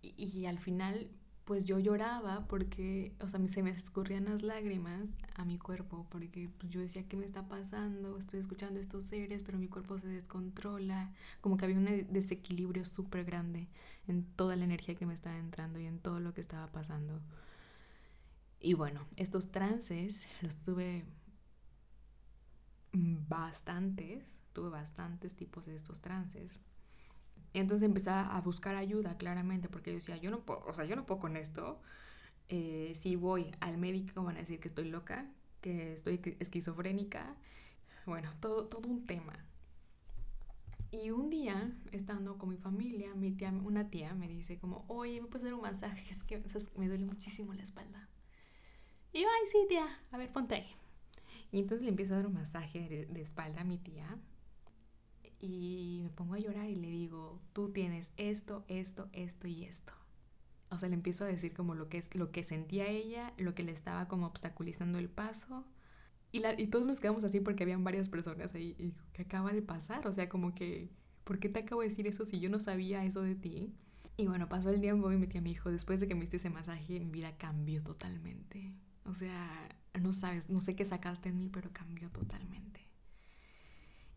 y, 0.03 0.47
al 0.47 0.59
final 0.59 1.11
pues 1.45 1.65
yo 1.65 1.79
lloraba 1.79 2.47
porque, 2.49 3.15
o 3.21 3.29
sea, 3.29 3.47
se 3.49 3.63
me 3.63 3.71
escurrían 3.71 4.25
las 4.25 4.43
lágrimas 4.43 5.11
a 5.35 5.45
mi 5.45 5.59
cuerpo 5.59 6.07
porque 6.11 6.49
pues, 6.59 6.73
yo 6.73 6.81
decía, 6.81 7.07
¿qué 7.07 7.17
me 7.17 7.27
está 7.27 7.49
pasando? 7.49 8.17
Estoy 8.17 8.41
escuchando 8.41 8.81
estos 8.81 9.07
seres, 9.07 9.43
pero 9.43 9.59
mi 9.59 9.69
cuerpo 9.69 9.99
se 9.99 10.09
descontrola. 10.09 11.13
Como 11.43 11.59
que 11.59 11.67
había 11.67 11.77
un 11.77 12.07
desequilibrio 12.11 12.85
súper 12.87 13.25
grande 13.25 13.69
en 14.09 14.25
toda 14.25 14.57
la 14.57 14.65
energía 14.65 14.95
que 14.95 15.07
me 15.07 15.15
estaba 15.15 15.39
entrando 15.39 15.79
y 15.79 15.87
en 15.87 15.99
todo 15.99 16.19
lo 16.19 16.33
que 16.33 16.41
estaba 16.41 16.73
pasando. 16.73 17.21
Y 18.59 18.73
bueno, 18.73 19.07
estos 19.17 19.51
trances 19.51 20.27
los 20.41 20.57
tuve 20.57 21.05
bastantes, 22.95 24.41
tuve 24.53 24.71
bastantes 24.71 25.35
tipos 25.35 25.67
de 25.67 25.75
estos 25.75 26.01
trances. 26.01 26.59
Y 27.53 27.59
entonces 27.59 27.87
empecé 27.87 28.11
a 28.11 28.41
buscar 28.41 28.75
ayuda, 28.77 29.17
claramente, 29.17 29.69
porque 29.69 29.91
yo 29.91 29.97
decía, 29.97 30.17
yo 30.17 30.31
no 30.31 30.41
puedo, 30.41 30.65
o 30.67 30.75
sea, 30.75 30.85
yo 30.85 30.97
no 30.97 31.07
puedo 31.07 31.21
con 31.21 31.37
esto. 31.37 31.81
Eh, 32.49 32.93
si 32.95 33.17
voy 33.17 33.53
al 33.61 33.79
médico 33.79 34.23
van 34.23 34.37
a 34.37 34.41
decir 34.41 34.61
que 34.61 34.69
estoy 34.69 34.91
loca, 34.91 35.31
que 35.61 35.93
estoy 35.93 36.37
esquizofrénica. 36.41 37.37
Bueno, 38.07 38.31
todo, 38.41 38.67
todo 38.67 38.89
un 38.89 39.07
tema. 39.07 39.35
Y 40.91 41.11
un 41.11 41.31
día, 41.31 41.73
estando 41.91 42.39
con 42.39 42.51
mi 42.51 42.57
familia, 42.57 43.15
mi 43.15 43.33
tía, 43.33 43.51
una 43.51 43.91
tía 43.91 44.15
me 44.15 44.29
dice 44.29 44.59
como, 44.59 44.85
oye, 44.89 45.21
¿me 45.21 45.27
puedes 45.27 45.43
dar 45.45 45.55
un 45.55 45.63
masaje? 45.63 46.05
Es 46.11 46.23
que 46.23 46.43
me 46.77 46.89
duele 46.89 47.05
muchísimo 47.05 47.55
la 47.55 47.63
espalda. 47.63 48.09
Y 49.13 49.23
yo, 49.23 49.29
ay, 49.29 49.49
sí, 49.51 49.59
tía, 49.69 49.87
a 50.11 50.17
ver, 50.19 50.33
ponte 50.33 50.57
ahí. 50.57 50.67
Y 51.55 51.61
entonces 51.61 51.85
le 51.85 51.91
empiezo 51.91 52.15
a 52.15 52.17
dar 52.17 52.27
un 52.27 52.35
masaje 52.35 53.07
de, 53.09 53.21
espalda 53.23 53.61
a 53.61 53.65
mi 53.65 53.79
tía. 53.79 54.19
Y 55.39 56.01
me 56.03 56.11
pongo 56.11 56.35
a 56.35 56.41
llorar 56.41 56.69
y 56.69 56.75
le 56.75 56.89
digo, 56.89 57.41
tú 57.53 57.71
tienes 57.71 58.13
esto, 58.17 58.65
esto, 58.67 59.09
esto 59.13 59.47
y 59.47 59.63
esto. 59.63 59.93
O 60.71 60.79
sea, 60.79 60.89
le 60.89 60.97
empiezo 60.97 61.23
a 61.23 61.29
decir 61.29 61.55
como 61.55 61.77
lo 61.77 61.89
que 61.89 61.99
es 61.99 62.13
lo 62.17 62.33
que 62.33 62.43
sentía 62.43 62.89
ella, 62.89 63.33
lo 63.39 63.55
que 63.55 63.63
le 63.63 63.71
estaba 63.71 64.09
como 64.09 64.27
obstaculizando 64.27 64.99
el 64.99 65.09
paso 65.09 65.65
y, 66.33 66.41
la, 66.41 66.61
y 66.61 66.67
todos 66.67 66.87
nos 66.87 66.99
quedamos 66.99 67.23
así 67.23 67.39
porque 67.39 67.63
habían 67.63 67.85
varias 67.85 68.09
personas 68.09 68.53
ahí. 68.57 68.75
Y 68.77 68.93
¿qué 69.13 69.23
acaba 69.23 69.53
de 69.53 69.63
pasar? 69.63 70.09
O 70.09 70.13
sea, 70.13 70.29
como 70.29 70.57
que, 70.57 70.91
¿por 71.23 71.39
qué 71.39 71.49
te 71.49 71.61
acabo 71.61 71.83
de 71.83 71.89
decir 71.89 72.09
eso 72.09 72.25
si 72.25 72.41
yo 72.41 72.51
no 72.51 72.59
sabía 72.59 73.05
eso 73.05 73.23
de 73.23 73.37
ti? 73.37 73.73
Y 74.17 74.27
bueno, 74.27 74.49
pasó 74.49 74.71
el 74.71 74.81
tiempo 74.81 75.13
y 75.13 75.19
metí 75.19 75.39
a 75.39 75.41
mi 75.41 75.53
hijo. 75.53 75.71
Después 75.71 76.01
de 76.01 76.09
que 76.09 76.17
me 76.17 76.23
diste 76.23 76.39
ese 76.39 76.51
masaje, 76.51 76.99
mi 76.99 77.13
vida 77.13 77.37
cambió 77.37 77.81
totalmente. 77.81 78.75
O 79.05 79.15
sea, 79.15 79.69
no 80.01 80.13
sabes, 80.13 80.49
no 80.51 80.61
sé 80.61 80.77
qué 80.77 80.85
sacaste 80.85 81.29
en 81.29 81.39
mí, 81.39 81.49
pero 81.49 81.73
cambió 81.73 82.11
totalmente. 82.11 82.81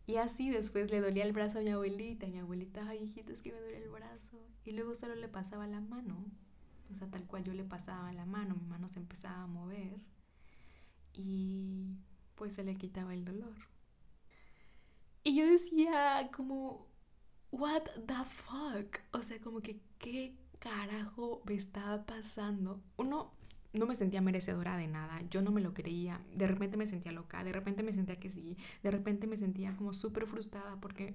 Y 0.06 0.16
así 0.16 0.48
después 0.50 0.90
le 0.90 1.00
dolía 1.00 1.24
el 1.24 1.32
brazo 1.32 1.58
a 1.58 1.62
mi 1.62 1.68
abuelita. 1.68 2.26
Y 2.26 2.32
mi 2.32 2.38
abuelita, 2.38 2.88
ay, 2.88 3.04
hijita, 3.04 3.32
es 3.32 3.42
que 3.42 3.52
me 3.52 3.60
duele 3.60 3.84
el 3.84 3.90
brazo. 3.90 4.38
Y 4.64 4.72
luego 4.72 4.94
solo 4.94 5.14
le 5.14 5.28
pasaba 5.28 5.66
la 5.66 5.80
mano. 5.80 6.24
O 6.90 6.94
sea, 6.94 7.08
tal 7.10 7.26
cual 7.26 7.44
yo 7.44 7.52
le 7.52 7.64
pasaba 7.64 8.12
la 8.14 8.24
mano, 8.24 8.54
mi 8.54 8.66
mano 8.66 8.88
se 8.88 8.98
empezaba 8.98 9.42
a 9.42 9.46
mover. 9.46 10.00
Y 11.12 11.98
pues 12.36 12.54
se 12.54 12.64
le 12.64 12.76
quitaba 12.76 13.12
el 13.12 13.24
dolor. 13.26 13.54
Y 15.24 15.36
yo 15.36 15.46
decía 15.46 16.30
como, 16.34 16.86
what 17.50 17.82
the 18.06 18.24
fuck? 18.24 19.00
O 19.12 19.22
sea, 19.22 19.38
como 19.40 19.60
que, 19.60 19.80
¿qué 19.98 20.38
carajo 20.58 21.42
me 21.44 21.54
estaba 21.54 22.06
pasando? 22.06 22.82
Uno, 22.96 23.34
no 23.72 23.86
me 23.86 23.94
sentía 23.94 24.20
merecedora 24.20 24.76
de 24.76 24.86
nada, 24.86 25.20
yo 25.30 25.42
no 25.42 25.50
me 25.50 25.60
lo 25.60 25.74
creía, 25.74 26.20
de 26.34 26.46
repente 26.46 26.76
me 26.76 26.86
sentía 26.86 27.12
loca, 27.12 27.44
de 27.44 27.52
repente 27.52 27.82
me 27.82 27.92
sentía 27.92 28.18
que 28.18 28.30
sí, 28.30 28.56
de 28.82 28.90
repente 28.90 29.26
me 29.26 29.36
sentía 29.36 29.76
como 29.76 29.92
súper 29.92 30.26
frustrada 30.26 30.76
porque 30.80 31.14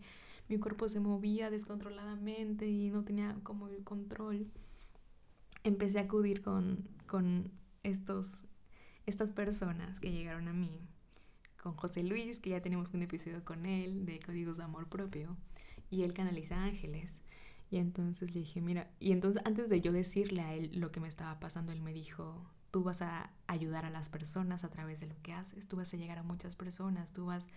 mi 0.50 0.60
cuerpo 0.60 0.90
se 0.90 1.00
movía 1.00 1.50
descontroladamente 1.50 2.68
y 2.68 2.90
no 2.90 3.04
tenía 3.04 3.36
como 3.44 3.68
el 3.68 3.84
control. 3.84 4.48
Empecé 5.64 6.00
a 6.00 6.04
acudir 6.04 6.42
con, 6.42 6.88
con 7.08 7.52
estos, 7.84 8.44
estas 9.06 9.34
personas 9.34 10.00
que 10.00 10.12
llegaron 10.12 10.48
a 10.48 10.54
mí 10.54 10.82
con 11.64 11.76
José 11.76 12.04
Luis, 12.04 12.40
que 12.40 12.50
ya 12.50 12.62
tenemos 12.62 12.94
un 12.94 13.04
episodio 13.04 13.44
con 13.46 13.66
él 13.66 14.06
de 14.06 14.20
Códigos 14.20 14.58
de 14.58 14.64
Amor 14.64 14.90
Propio, 14.90 15.38
y 15.90 16.04
él 16.04 16.14
canaliza 16.14 16.62
ángeles. 16.62 17.23
Y 17.74 17.77
entonces 17.77 18.36
le 18.36 18.42
dije, 18.42 18.62
mira, 18.62 18.88
y 19.00 19.13
entonces 19.13 19.42
antes 19.46 19.68
de 19.68 19.82
yo 19.82 19.92
decirle 19.92 20.44
a 20.44 20.53
él 20.53 20.70
lo 20.75 20.92
que 20.92 21.00
me 21.00 21.08
estaba 21.08 21.39
pasando, 21.39 21.72
él 21.72 21.82
me 21.82 21.92
dijo, 21.92 22.48
tú 22.70 22.84
vas 22.84 23.01
a 23.01 23.32
ayudar 23.48 23.84
a 23.84 23.89
las 23.89 24.10
personas 24.10 24.63
a 24.63 24.70
través 24.70 25.00
de 25.00 25.08
lo 25.08 25.20
que 25.24 25.34
haces, 25.34 25.68
tú 25.68 25.77
vas 25.77 25.92
a 25.92 25.98
llegar 25.98 26.20
a 26.20 26.22
muchas 26.22 26.56
personas, 26.56 27.13
tú 27.13 27.25
vas, 27.25 27.48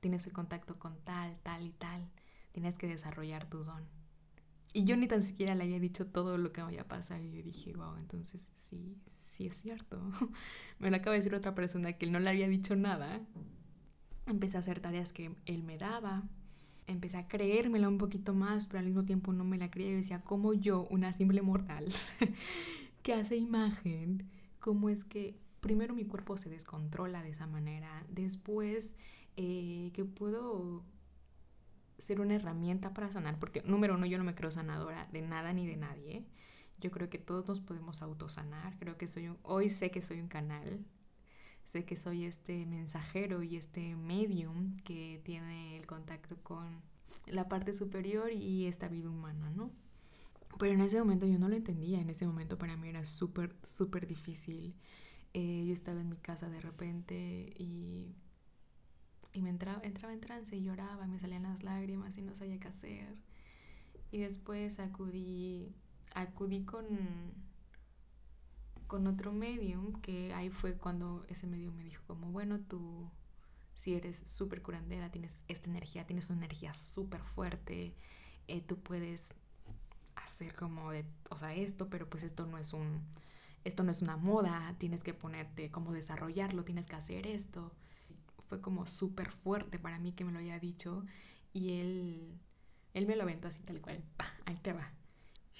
tienes 0.00 0.26
el 0.26 0.32
contacto 0.32 0.78
con 0.78 0.96
tal, 1.04 1.36
tal 1.42 1.66
y 1.66 1.72
tal, 1.72 2.08
tienes 2.52 2.78
que 2.78 2.86
desarrollar 2.86 3.44
tu 3.50 3.62
don. 3.62 3.84
Y 4.72 4.84
yo 4.84 4.96
ni 4.96 5.06
tan 5.06 5.22
siquiera 5.22 5.54
le 5.54 5.64
había 5.64 5.80
dicho 5.80 6.06
todo 6.06 6.38
lo 6.38 6.50
que 6.50 6.62
me 6.62 6.68
había 6.68 6.88
pasado 6.88 7.22
y 7.22 7.30
yo 7.30 7.42
dije, 7.42 7.74
wow, 7.74 7.98
entonces 7.98 8.50
sí, 8.54 8.96
sí 9.18 9.48
es 9.48 9.60
cierto. 9.60 10.00
me 10.78 10.90
lo 10.90 10.96
acaba 10.96 11.12
de 11.12 11.18
decir 11.18 11.34
otra 11.34 11.54
persona 11.54 11.92
que 11.92 12.06
él 12.06 12.12
no 12.12 12.20
le 12.20 12.30
había 12.30 12.48
dicho 12.48 12.74
nada. 12.74 13.20
Empecé 14.24 14.56
a 14.56 14.60
hacer 14.60 14.80
tareas 14.80 15.12
que 15.12 15.36
él 15.44 15.62
me 15.62 15.76
daba. 15.76 16.26
Empecé 16.88 17.18
a 17.18 17.28
creérmela 17.28 17.88
un 17.88 17.98
poquito 17.98 18.34
más, 18.34 18.66
pero 18.66 18.80
al 18.80 18.86
mismo 18.86 19.04
tiempo 19.04 19.32
no 19.32 19.44
me 19.44 19.58
la 19.58 19.70
creía. 19.70 19.90
Yo 19.92 19.96
decía, 19.98 20.20
¿cómo 20.22 20.54
yo, 20.54 20.88
una 20.90 21.12
simple 21.12 21.42
mortal, 21.42 21.92
que 23.02 23.14
hace 23.14 23.36
imagen, 23.36 24.28
cómo 24.58 24.88
es 24.88 25.04
que 25.04 25.38
primero 25.60 25.94
mi 25.94 26.04
cuerpo 26.04 26.36
se 26.36 26.50
descontrola 26.50 27.22
de 27.22 27.30
esa 27.30 27.46
manera, 27.46 28.04
después 28.08 28.94
eh, 29.36 29.90
que 29.94 30.04
puedo 30.04 30.82
ser 31.98 32.20
una 32.20 32.34
herramienta 32.34 32.94
para 32.94 33.10
sanar, 33.10 33.38
porque 33.38 33.62
número 33.62 33.94
uno, 33.94 34.06
yo 34.06 34.18
no 34.18 34.24
me 34.24 34.34
creo 34.34 34.50
sanadora 34.50 35.08
de 35.12 35.22
nada 35.22 35.52
ni 35.52 35.66
de 35.66 35.76
nadie. 35.76 36.24
Yo 36.80 36.90
creo 36.92 37.10
que 37.10 37.18
todos 37.18 37.48
nos 37.48 37.60
podemos 37.60 38.02
autosanar. 38.02 38.78
Creo 38.78 38.96
que 38.96 39.08
soy 39.08 39.28
un, 39.28 39.38
hoy 39.42 39.68
sé 39.68 39.90
que 39.90 40.00
soy 40.00 40.20
un 40.20 40.28
canal. 40.28 40.84
Sé 41.68 41.84
que 41.84 41.96
soy 41.96 42.24
este 42.24 42.64
mensajero 42.64 43.42
y 43.42 43.56
este 43.56 43.94
medium 43.94 44.74
que 44.84 45.20
tiene 45.22 45.76
el 45.76 45.86
contacto 45.86 46.38
con 46.42 46.80
la 47.26 47.46
parte 47.46 47.74
superior 47.74 48.32
y 48.32 48.64
esta 48.64 48.88
vida 48.88 49.10
humana, 49.10 49.50
¿no? 49.50 49.70
Pero 50.58 50.72
en 50.72 50.80
ese 50.80 50.98
momento 50.98 51.26
yo 51.26 51.38
no 51.38 51.50
lo 51.50 51.56
entendía. 51.56 52.00
En 52.00 52.08
ese 52.08 52.26
momento 52.26 52.56
para 52.56 52.78
mí 52.78 52.88
era 52.88 53.04
súper, 53.04 53.54
súper 53.62 54.06
difícil. 54.06 54.74
Eh, 55.34 55.66
yo 55.66 55.74
estaba 55.74 56.00
en 56.00 56.08
mi 56.08 56.16
casa 56.16 56.48
de 56.48 56.58
repente 56.62 57.52
y, 57.58 58.14
y 59.34 59.42
me 59.42 59.50
entraba, 59.50 59.82
entraba 59.82 60.14
en 60.14 60.20
trance 60.20 60.56
y 60.56 60.62
lloraba, 60.62 61.06
me 61.06 61.20
salían 61.20 61.42
las 61.42 61.62
lágrimas 61.62 62.16
y 62.16 62.22
no 62.22 62.34
sabía 62.34 62.58
qué 62.58 62.68
hacer. 62.68 63.14
Y 64.10 64.20
después 64.20 64.78
acudí 64.78 65.74
acudí 66.14 66.64
con, 66.64 66.86
con 68.88 69.06
otro 69.06 69.32
medium, 69.32 70.00
que 70.00 70.34
ahí 70.34 70.50
fue 70.50 70.74
cuando 70.74 71.24
ese 71.28 71.46
medium 71.46 71.76
me 71.76 71.84
dijo 71.84 72.02
como, 72.06 72.32
bueno, 72.32 72.58
tú 72.60 73.08
si 73.78 73.94
eres 73.94 74.18
súper 74.18 74.60
curandera, 74.60 75.10
tienes 75.12 75.44
esta 75.46 75.70
energía, 75.70 76.04
tienes 76.04 76.28
una 76.28 76.38
energía 76.38 76.74
súper 76.74 77.22
fuerte, 77.22 77.94
eh, 78.48 78.60
tú 78.60 78.76
puedes 78.80 79.34
hacer 80.16 80.54
como 80.56 80.90
de, 80.90 81.04
o 81.30 81.38
sea, 81.38 81.54
esto, 81.54 81.88
pero 81.88 82.10
pues 82.10 82.24
esto 82.24 82.44
no 82.44 82.58
es 82.58 82.72
un, 82.72 83.04
esto 83.62 83.84
no 83.84 83.92
es 83.92 84.02
una 84.02 84.16
moda, 84.16 84.74
tienes 84.78 85.04
que 85.04 85.14
ponerte, 85.14 85.70
como 85.70 85.92
desarrollarlo, 85.92 86.64
tienes 86.64 86.88
que 86.88 86.96
hacer 86.96 87.28
esto. 87.28 87.72
Fue 88.48 88.60
como 88.60 88.86
súper 88.86 89.30
fuerte 89.30 89.78
para 89.78 89.98
mí 90.00 90.12
que 90.12 90.24
me 90.24 90.32
lo 90.32 90.40
haya 90.40 90.58
dicho 90.58 91.04
y 91.52 91.78
él, 91.78 92.38
él 92.94 93.06
me 93.06 93.14
lo 93.14 93.22
aventó 93.22 93.46
así 93.46 93.60
tal 93.62 93.80
cual, 93.80 94.02
ahí 94.46 94.56
te 94.56 94.72
va. 94.72 94.92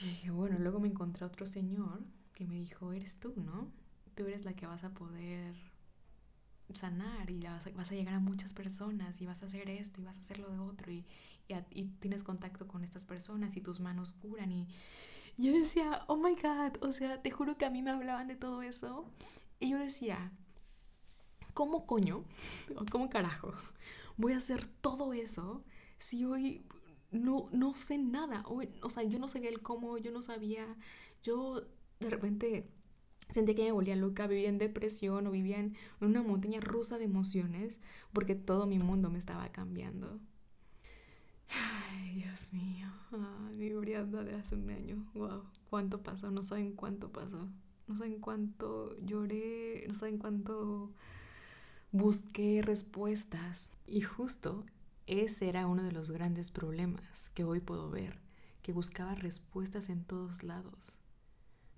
Y 0.00 0.28
bueno, 0.30 0.58
luego 0.58 0.80
me 0.80 0.88
encontré 0.88 1.24
otro 1.24 1.46
señor 1.46 2.02
que 2.38 2.46
me 2.46 2.54
dijo, 2.54 2.92
eres 2.92 3.18
tú, 3.18 3.34
¿no? 3.36 3.68
Tú 4.14 4.26
eres 4.26 4.44
la 4.44 4.54
que 4.54 4.64
vas 4.66 4.84
a 4.84 4.94
poder 4.94 5.54
sanar 6.72 7.30
y 7.30 7.40
vas 7.74 7.90
a, 7.90 7.94
llegar 7.94 8.14
a 8.14 8.20
muchas 8.20 8.54
personas 8.54 9.20
y 9.20 9.26
vas 9.26 9.42
a 9.42 9.46
hacer 9.46 9.68
esto 9.68 10.00
y 10.00 10.04
vas 10.04 10.16
a 10.16 10.20
hacer 10.20 10.38
lo 10.38 10.50
de 10.50 10.58
otro 10.58 10.92
y, 10.92 11.04
y, 11.48 11.84
tienes 11.98 12.22
contacto 12.22 12.68
con 12.68 12.84
estas 12.84 13.04
personas 13.04 13.56
y 13.56 13.60
tus 13.60 13.80
manos 13.80 14.12
curan 14.12 14.52
y 14.52 14.68
yo 15.36 15.52
decía, 15.52 16.02
oh 16.08 16.16
my 16.16 16.34
god, 16.34 16.82
o 16.82 16.92
sea, 16.92 17.22
te 17.22 17.30
juro 17.30 17.56
que 17.56 17.64
a 17.64 17.70
mí 17.70 17.82
me 17.82 17.90
hablaban 17.90 18.28
de 18.28 18.36
todo 18.36 18.62
eso 18.62 19.10
y 19.58 19.70
yo 19.70 19.78
decía, 19.78 20.30
¿cómo 21.54 21.86
coño 21.86 22.24
o 22.76 22.84
cómo 22.90 23.08
carajo 23.08 23.52
voy 24.16 24.34
a 24.34 24.38
hacer 24.38 24.66
todo 24.66 25.12
eso 25.14 25.64
si 25.96 26.24
hoy 26.24 26.66
no, 27.10 27.48
no 27.52 27.74
sé 27.74 27.98
nada. 27.98 28.44
O, 28.46 28.90
sea, 28.90 29.02
yo 29.02 29.18
no 29.18 29.28
sabía 29.28 29.48
el 29.48 29.62
cómo, 29.62 29.98
yo 29.98 30.10
no 30.12 30.22
sabía. 30.22 30.66
Yo 31.22 31.62
de 32.00 32.10
repente 32.10 32.68
sentía 33.30 33.54
que 33.54 33.64
me 33.64 33.72
volvía 33.72 33.96
loca, 33.96 34.26
vivía 34.26 34.48
en 34.48 34.58
depresión 34.58 35.26
o 35.26 35.30
vivía 35.30 35.58
en 35.58 35.76
una 36.00 36.22
montaña 36.22 36.60
rusa 36.60 36.98
de 36.98 37.04
emociones 37.04 37.80
porque 38.12 38.34
todo 38.34 38.66
mi 38.66 38.78
mundo 38.78 39.10
me 39.10 39.18
estaba 39.18 39.48
cambiando. 39.50 40.18
Ay, 41.48 42.14
Dios 42.14 42.52
mío. 42.52 42.88
Mi 43.56 43.72
Brianda 43.72 44.22
de 44.22 44.34
hace 44.34 44.54
un 44.54 44.70
año. 44.70 45.10
Wow, 45.14 45.44
cuánto 45.70 46.02
pasó, 46.02 46.30
no 46.30 46.42
saben 46.42 46.72
cuánto 46.72 47.10
pasó. 47.10 47.48
No 47.86 47.96
saben 47.96 48.20
cuánto 48.20 48.98
lloré, 49.00 49.84
no 49.88 49.94
saben 49.94 50.18
cuánto 50.18 50.92
busqué 51.90 52.60
respuestas. 52.62 53.70
Y 53.86 54.02
justo 54.02 54.66
ese 55.06 55.48
era 55.48 55.66
uno 55.66 55.82
de 55.82 55.92
los 55.92 56.10
grandes 56.10 56.50
problemas 56.50 57.30
que 57.30 57.44
hoy 57.44 57.60
puedo 57.60 57.90
ver, 57.90 58.20
que 58.62 58.72
buscaba 58.72 59.14
respuestas 59.14 59.88
en 59.88 60.04
todos 60.04 60.42
lados. 60.42 60.98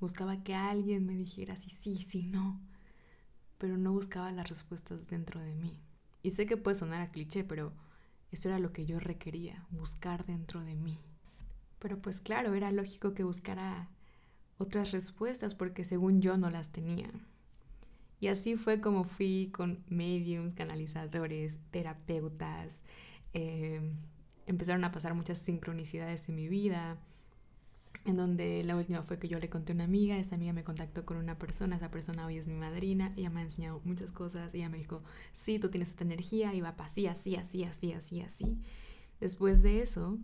Buscaba 0.01 0.43
que 0.43 0.55
alguien 0.55 1.07
me 1.07 1.15
dijera 1.15 1.57
si 1.57 1.71
sí, 1.71 2.05
si 2.09 2.23
no, 2.23 2.61
pero 3.59 3.77
no 3.77 3.93
buscaba 3.93 4.33
las 4.33 4.49
respuestas 4.49 5.09
dentro 5.09 5.41
de 5.41 5.55
mí. 5.55 5.79
Y 6.23 6.33
sé 6.33 6.47
que 6.47 6.57
puede 6.57 6.75
sonar 6.75 7.03
a 7.03 7.11
cliché, 7.11 7.45
pero 7.45 7.73
eso 8.31 8.49
era 8.49 8.59
lo 8.59 8.73
que 8.73 8.87
yo 8.87 8.99
requería, 8.99 9.67
buscar 9.71 10.25
dentro 10.27 10.63
de 10.65 10.75
mí. 10.75 10.99
Pero 11.79 12.01
pues 12.01 12.21
claro, 12.21 12.55
era 12.55 12.73
lógico 12.73 13.15
que 13.15 13.25
buscara 13.25 13.89
otras 14.59 14.93
respuestas 14.93 15.55
porque 15.55 15.85
según 15.85 16.21
yo 16.21 16.37
no 16.37 16.51
las 16.51 16.71
tenía. 16.71 17.11
Y 18.21 18.29
así 18.29 18.57
fue 18.57 18.81
como 18.81 19.05
fui 19.05 19.51
con 19.53 19.83
mediums, 19.89 20.55
canalizadores, 20.55 21.59
terapeutas, 21.71 22.81
Em, 23.33 23.97
empezaron 24.47 24.85
a 24.85 24.91
pasar 24.93 25.15
muchas 25.15 25.39
sincronicidades 25.39 26.29
en 26.29 26.35
mi 26.35 26.49
vida, 26.49 26.99
en 28.05 28.17
donde 28.17 28.63
la 28.65 28.77
última 28.77 29.03
fue 29.03 29.19
que 29.19 29.29
yo 29.29 29.39
le 29.39 29.51
conté 29.51 29.73
a 29.73 29.75
una 29.75 29.85
amiga, 29.85 30.17
esa 30.19 30.35
amiga 30.35 30.53
me 30.53 30.65
contactó 30.65 31.05
con 31.05 31.17
una 31.19 31.39
persona, 31.39 31.77
esa 31.77 31.91
persona 31.91 32.27
hoy 32.27 32.39
es 32.39 32.49
mi 32.49 32.55
madrina, 32.55 33.13
ella 33.17 33.31
me 33.31 33.41
ha 33.41 33.45
enseñado 33.45 33.81
muchas 33.85 34.13
cosas, 34.13 34.55
ella 34.55 34.69
me 34.69 34.79
dijo, 34.79 35.03
sí, 35.35 35.59
tú 35.59 35.69
tienes 35.71 35.91
esta 35.91 36.05
energía 36.05 36.55
y 36.55 36.61
va 36.61 36.75
así, 36.79 37.07
así, 37.07 37.37
así, 37.37 37.65
así, 37.65 37.93
así, 37.93 38.21
así. 38.23 38.59
Después 39.21 39.63
de 39.63 39.83
eso, 39.83 40.19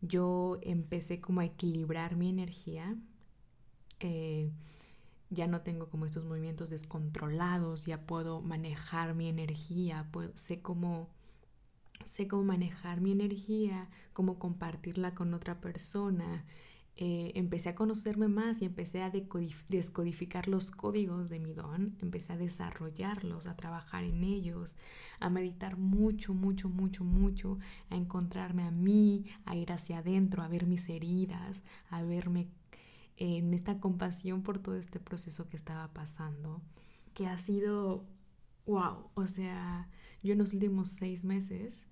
yo 0.00 0.58
empecé 0.62 1.20
como 1.20 1.40
a 1.40 1.44
equilibrar 1.44 2.16
mi 2.16 2.28
energía. 2.30 2.96
Eh, 4.00 4.50
ya 5.30 5.46
no 5.46 5.60
tengo 5.60 5.88
como 5.88 6.06
estos 6.06 6.24
movimientos 6.24 6.70
descontrolados, 6.70 7.86
ya 7.86 8.06
puedo 8.06 8.40
manejar 8.42 9.14
mi 9.14 9.28
energía, 9.28 10.10
sé 10.34 10.60
cómo 10.60 11.10
sé 12.06 12.26
cómo 12.26 12.44
manejar 12.44 13.00
mi 13.00 13.12
energía, 13.12 13.88
cómo 14.12 14.38
compartirla 14.38 15.14
con 15.14 15.34
otra 15.34 15.60
persona. 15.60 16.44
Eh, 16.96 17.32
empecé 17.34 17.70
a 17.70 17.74
conocerme 17.74 18.28
más 18.28 18.60
y 18.60 18.66
empecé 18.66 19.02
a 19.02 19.10
descodificar 19.10 20.48
los 20.48 20.70
códigos 20.70 21.30
de 21.30 21.38
mi 21.38 21.54
don, 21.54 21.96
empecé 22.02 22.34
a 22.34 22.36
desarrollarlos, 22.36 23.46
a 23.46 23.56
trabajar 23.56 24.04
en 24.04 24.22
ellos, 24.22 24.76
a 25.18 25.30
meditar 25.30 25.78
mucho, 25.78 26.34
mucho, 26.34 26.68
mucho, 26.68 27.02
mucho, 27.02 27.58
a 27.88 27.96
encontrarme 27.96 28.64
a 28.64 28.70
mí, 28.70 29.24
a 29.46 29.56
ir 29.56 29.72
hacia 29.72 29.98
adentro, 29.98 30.42
a 30.42 30.48
ver 30.48 30.66
mis 30.66 30.90
heridas, 30.90 31.62
a 31.88 32.02
verme 32.02 32.48
en 33.16 33.54
esta 33.54 33.80
compasión 33.80 34.42
por 34.42 34.58
todo 34.58 34.76
este 34.76 35.00
proceso 35.00 35.48
que 35.48 35.56
estaba 35.56 35.88
pasando, 35.94 36.60
que 37.14 37.26
ha 37.26 37.38
sido, 37.38 38.04
wow, 38.66 39.10
o 39.14 39.26
sea, 39.26 39.88
yo 40.22 40.32
en 40.32 40.38
los 40.38 40.52
últimos 40.52 40.88
seis 40.88 41.24
meses 41.24 41.86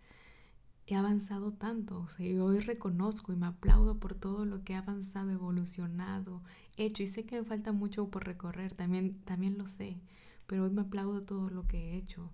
he 0.88 0.96
avanzado 0.96 1.52
tanto, 1.52 2.00
o 2.00 2.08
sea, 2.08 2.44
hoy 2.44 2.60
reconozco 2.60 3.32
y 3.32 3.36
me 3.36 3.46
aplaudo 3.46 3.98
por 3.98 4.14
todo 4.14 4.44
lo 4.44 4.64
que 4.64 4.72
he 4.72 4.76
avanzado, 4.76 5.30
evolucionado, 5.30 6.42
hecho, 6.76 7.02
y 7.02 7.06
sé 7.06 7.24
que 7.26 7.36
me 7.36 7.44
falta 7.44 7.72
mucho 7.72 8.08
por 8.10 8.24
recorrer, 8.24 8.74
también, 8.74 9.14
también 9.24 9.58
lo 9.58 9.66
sé, 9.66 9.98
pero 10.46 10.64
hoy 10.64 10.70
me 10.70 10.82
aplaudo 10.82 11.22
todo 11.22 11.50
lo 11.50 11.66
que 11.66 11.92
he 11.92 11.96
hecho. 11.96 12.30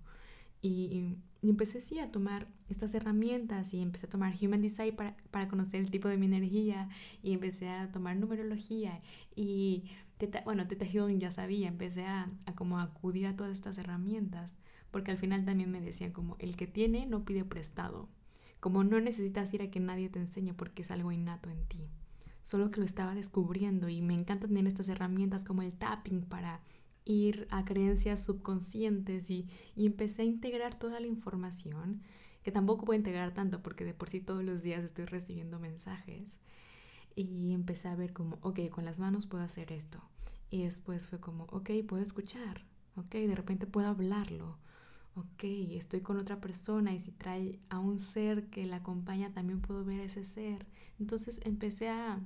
Y, 0.61 1.17
y 1.41 1.49
empecé 1.49 1.81
sí 1.81 1.99
a 1.99 2.11
tomar 2.11 2.47
estas 2.69 2.95
herramientas 2.95 3.73
y 3.73 3.81
empecé 3.81 4.07
a 4.07 4.09
tomar 4.09 4.33
Human 4.41 4.61
Design 4.61 4.95
para, 4.95 5.15
para, 5.29 5.47
conocer 5.47 5.81
el 5.81 5.91
tipo 5.91 6.07
de 6.07 6.17
mi 6.17 6.25
energía 6.25 6.89
y 7.21 7.33
empecé 7.33 7.69
a 7.69 7.91
tomar 7.91 8.15
numerología 8.17 9.01
y 9.35 9.83
teta, 10.17 10.41
bueno, 10.43 10.67
Teta 10.67 10.85
Healing 10.85 11.19
ya 11.19 11.31
sabía, 11.31 11.67
empecé 11.67 12.05
a, 12.05 12.31
a 12.45 12.55
como 12.55 12.79
acudir 12.79 13.27
a 13.27 13.35
todas 13.35 13.51
estas 13.51 13.77
herramientas 13.77 14.55
porque 14.89 15.11
al 15.11 15.17
final 15.17 15.45
también 15.45 15.71
me 15.71 15.81
decían 15.81 16.11
como 16.11 16.35
el 16.39 16.55
que 16.55 16.67
tiene 16.67 17.05
no 17.05 17.25
pide 17.25 17.43
prestado, 17.43 18.09
como 18.65 18.83
no 18.83 18.99
necesitas 18.99 19.53
ir 19.53 19.61
a 19.61 19.69
que 19.69 19.79
nadie 19.79 20.09
te 20.09 20.17
enseñe 20.17 20.51
porque 20.55 20.81
es 20.81 20.89
algo 20.89 21.11
innato 21.11 21.51
en 21.51 21.63
ti, 21.65 21.87
solo 22.41 22.71
que 22.71 22.79
lo 22.79 22.85
estaba 22.87 23.13
descubriendo 23.13 23.89
y 23.89 24.01
me 24.01 24.15
encanta 24.15 24.47
tener 24.47 24.65
estas 24.65 24.89
herramientas 24.89 25.45
como 25.45 25.61
el 25.61 25.71
tapping 25.71 26.23
para 26.23 26.61
ir 27.03 27.47
a 27.51 27.63
creencias 27.63 28.23
subconscientes 28.23 29.29
y, 29.29 29.47
y 29.75 29.85
empecé 29.85 30.23
a 30.23 30.25
integrar 30.25 30.79
toda 30.79 30.99
la 30.99 31.05
información, 31.05 32.01
que 32.41 32.51
tampoco 32.51 32.85
puedo 32.85 32.97
integrar 32.97 33.35
tanto 33.35 33.61
porque 33.61 33.85
de 33.85 33.93
por 33.93 34.09
sí 34.09 34.19
todos 34.19 34.43
los 34.43 34.63
días 34.63 34.83
estoy 34.83 35.05
recibiendo 35.05 35.59
mensajes. 35.59 36.39
Y 37.13 37.53
empecé 37.53 37.89
a 37.89 37.95
ver 37.95 38.13
como, 38.13 38.39
ok, 38.41 38.61
con 38.71 38.83
las 38.83 38.97
manos 38.97 39.27
puedo 39.27 39.43
hacer 39.43 39.71
esto. 39.71 40.01
Y 40.49 40.63
después 40.63 41.05
fue 41.05 41.19
como, 41.19 41.43
ok, 41.51 41.69
puedo 41.87 42.01
escuchar, 42.01 42.65
ok, 42.95 43.11
de 43.11 43.35
repente 43.35 43.67
puedo 43.67 43.89
hablarlo, 43.89 44.57
ok, 45.15 45.43
estoy 45.71 46.01
con 46.01 46.17
otra 46.17 46.39
persona 46.39 46.93
y 46.93 46.99
si 46.99 47.11
trae 47.11 47.59
a 47.69 47.79
un 47.79 47.99
ser 47.99 48.49
que 48.49 48.65
la 48.65 48.77
acompaña 48.77 49.31
también 49.33 49.61
puedo 49.61 49.83
ver 49.85 50.01
a 50.01 50.05
ese 50.05 50.25
ser. 50.25 50.65
Entonces 50.99 51.39
empecé 51.43 51.89
a 51.89 52.19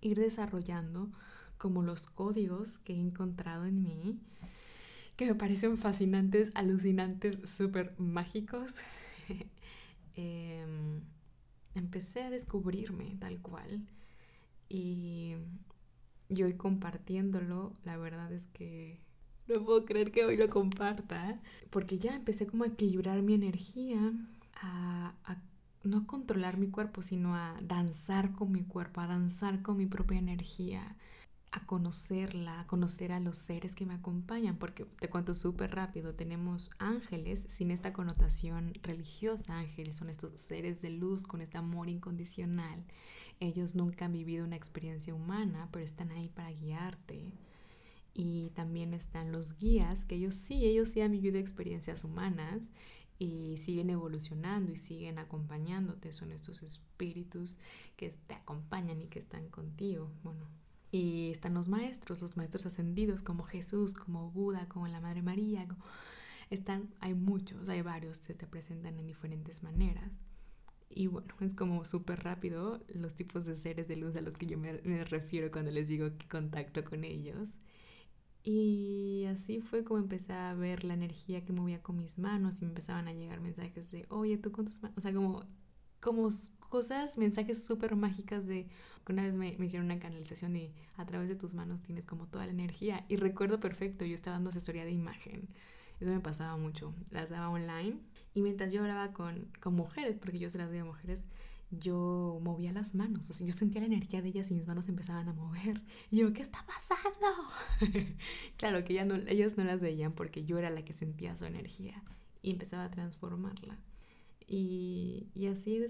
ir 0.00 0.18
desarrollando 0.18 1.10
como 1.58 1.82
los 1.82 2.06
códigos 2.06 2.78
que 2.78 2.94
he 2.94 2.98
encontrado 2.98 3.66
en 3.66 3.82
mí, 3.82 4.18
que 5.16 5.26
me 5.26 5.34
parecen 5.34 5.76
fascinantes, 5.76 6.50
alucinantes, 6.54 7.40
súper 7.44 7.94
mágicos. 7.98 8.74
Em, 10.16 11.02
empecé 11.74 12.22
a 12.22 12.30
descubrirme 12.30 13.16
tal 13.20 13.40
cual 13.40 13.86
y, 14.68 15.36
y 16.28 16.42
hoy 16.42 16.54
compartiéndolo, 16.54 17.72
la 17.84 17.96
verdad 17.96 18.30
es 18.32 18.46
que 18.48 19.00
no 19.50 19.64
puedo 19.64 19.84
creer 19.84 20.12
que 20.12 20.24
hoy 20.24 20.36
lo 20.36 20.48
comparta, 20.48 21.40
porque 21.70 21.98
ya 21.98 22.14
empecé 22.14 22.46
como 22.46 22.64
a 22.64 22.68
equilibrar 22.68 23.22
mi 23.22 23.34
energía, 23.34 24.12
a, 24.54 25.14
a 25.24 25.36
no 25.82 25.98
a 25.98 26.06
controlar 26.06 26.58
mi 26.58 26.68
cuerpo, 26.68 27.02
sino 27.02 27.34
a 27.34 27.58
danzar 27.62 28.32
con 28.32 28.52
mi 28.52 28.62
cuerpo, 28.64 29.00
a 29.00 29.06
danzar 29.06 29.62
con 29.62 29.76
mi 29.78 29.86
propia 29.86 30.18
energía, 30.18 30.96
a 31.52 31.66
conocerla, 31.66 32.60
a 32.60 32.66
conocer 32.66 33.12
a 33.12 33.20
los 33.20 33.38
seres 33.38 33.74
que 33.74 33.86
me 33.86 33.94
acompañan, 33.94 34.56
porque 34.56 34.84
te 34.84 35.08
cuento 35.08 35.34
súper 35.34 35.74
rápido, 35.74 36.14
tenemos 36.14 36.70
ángeles 36.78 37.46
sin 37.48 37.70
esta 37.70 37.92
connotación 37.92 38.74
religiosa, 38.82 39.58
ángeles 39.58 39.96
son 39.96 40.10
estos 40.10 40.40
seres 40.40 40.80
de 40.82 40.90
luz 40.90 41.24
con 41.24 41.40
este 41.40 41.58
amor 41.58 41.88
incondicional. 41.88 42.84
Ellos 43.40 43.74
nunca 43.74 44.04
han 44.04 44.12
vivido 44.12 44.44
una 44.44 44.56
experiencia 44.56 45.14
humana, 45.14 45.68
pero 45.72 45.84
están 45.84 46.10
ahí 46.12 46.28
para 46.28 46.52
guiarte. 46.52 47.32
Y 48.14 48.50
también 48.50 48.94
están 48.94 49.32
los 49.32 49.58
guías, 49.58 50.04
que 50.04 50.16
ellos 50.16 50.34
sí, 50.34 50.64
ellos 50.66 50.90
sí 50.90 51.00
han 51.00 51.12
vivido 51.12 51.38
experiencias 51.38 52.04
humanas 52.04 52.62
y 53.20 53.58
siguen 53.58 53.90
evolucionando 53.90 54.72
y 54.72 54.76
siguen 54.76 55.18
acompañándote. 55.18 56.12
Son 56.12 56.32
estos 56.32 56.62
espíritus 56.62 57.58
que 57.96 58.08
te 58.26 58.34
acompañan 58.34 59.00
y 59.02 59.06
que 59.06 59.20
están 59.20 59.48
contigo. 59.48 60.10
Bueno, 60.24 60.48
y 60.90 61.30
están 61.30 61.54
los 61.54 61.68
maestros, 61.68 62.20
los 62.20 62.36
maestros 62.36 62.66
ascendidos 62.66 63.22
como 63.22 63.44
Jesús, 63.44 63.94
como 63.94 64.30
Buda, 64.30 64.68
como 64.68 64.88
la 64.88 65.00
Madre 65.00 65.22
María. 65.22 65.68
están, 66.50 66.88
hay 67.00 67.14
muchos, 67.14 67.68
hay 67.68 67.82
varios 67.82 68.20
que 68.20 68.34
te 68.34 68.46
presentan 68.46 68.98
en 68.98 69.06
diferentes 69.06 69.62
maneras. 69.62 70.10
Y 70.88 71.06
bueno, 71.06 71.34
es 71.40 71.54
como 71.54 71.84
súper 71.84 72.24
rápido 72.24 72.82
los 72.88 73.14
tipos 73.14 73.46
de 73.46 73.56
seres 73.56 73.86
de 73.86 73.96
luz 73.96 74.16
a 74.16 74.20
los 74.20 74.36
que 74.36 74.46
yo 74.46 74.58
me, 74.58 74.80
me 74.82 75.04
refiero 75.04 75.52
cuando 75.52 75.70
les 75.70 75.86
digo 75.86 76.08
que 76.18 76.26
contacto 76.26 76.84
con 76.84 77.04
ellos. 77.04 77.50
Y 78.42 79.26
así 79.26 79.60
fue 79.60 79.84
como 79.84 80.00
empecé 80.00 80.32
a 80.32 80.54
ver 80.54 80.84
la 80.84 80.94
energía 80.94 81.44
que 81.44 81.52
movía 81.52 81.82
con 81.82 81.96
mis 81.96 82.18
manos 82.18 82.62
y 82.62 82.64
me 82.64 82.70
empezaban 82.70 83.08
a 83.08 83.12
llegar 83.12 83.40
mensajes 83.40 83.90
de, 83.90 84.06
oye, 84.08 84.38
tú 84.38 84.50
con 84.52 84.64
tus 84.64 84.82
manos, 84.82 84.96
o 84.98 85.00
sea, 85.00 85.12
como 85.12 85.44
como 86.00 86.28
cosas, 86.70 87.18
mensajes 87.18 87.64
súper 87.64 87.94
mágicas 87.94 88.46
de 88.46 88.68
una 89.10 89.22
vez 89.22 89.34
me, 89.34 89.48
hicieron 89.48 89.86
una 89.86 89.98
canalización 89.98 90.52
de 90.52 90.72
a 90.96 91.04
través 91.04 91.28
de 91.28 91.34
tus 91.34 91.52
manos 91.54 91.82
tienes 91.82 92.04
como 92.04 92.26
toda 92.28 92.46
la 92.46 92.52
energía 92.52 93.04
y 93.08 93.16
recuerdo 93.16 93.58
perfecto, 93.58 94.04
yo 94.04 94.14
estaba 94.14 94.36
dando 94.36 94.50
asesoría 94.50 94.84
de 94.84 94.92
imagen, 94.92 95.48
eso 95.98 96.12
me 96.12 96.20
pasaba 96.20 96.56
mucho, 96.56 96.94
las 97.10 97.30
daba 97.30 97.50
online 97.50 97.98
y 98.34 98.42
mientras 98.42 98.72
yo 98.72 98.82
hablaba 98.82 99.12
con, 99.12 99.48
con 99.60 99.74
mujeres, 99.74 100.16
porque 100.16 100.38
yo 100.38 100.48
se 100.48 100.58
las 100.58 100.70
doy 100.70 100.78
a 100.78 100.84
mujeres, 100.84 101.24
yo 101.70 102.40
movía 102.42 102.72
las 102.72 102.94
manos, 102.94 103.26
sea, 103.26 103.46
yo 103.46 103.52
sentía 103.52 103.80
la 103.80 103.86
energía 103.86 104.22
de 104.22 104.28
ellas 104.28 104.50
y 104.50 104.54
mis 104.54 104.66
manos 104.66 104.88
empezaban 104.88 105.28
a 105.28 105.32
mover. 105.32 105.82
Y 106.10 106.18
yo, 106.18 106.32
¿qué 106.32 106.42
está 106.42 106.64
pasando? 106.66 107.26
claro 108.56 108.84
que 108.84 109.04
no, 109.04 109.14
ellas 109.28 109.56
no 109.56 109.64
las 109.64 109.80
veían 109.80 110.12
porque 110.12 110.44
yo 110.44 110.58
era 110.58 110.70
la 110.70 110.84
que 110.84 110.92
sentía 110.92 111.36
su 111.36 111.44
energía 111.44 112.02
y 112.42 112.50
empezaba 112.50 112.84
a 112.84 112.90
transformarla. 112.90 113.78
Y, 114.46 115.28
y 115.32 115.46
así 115.46 115.80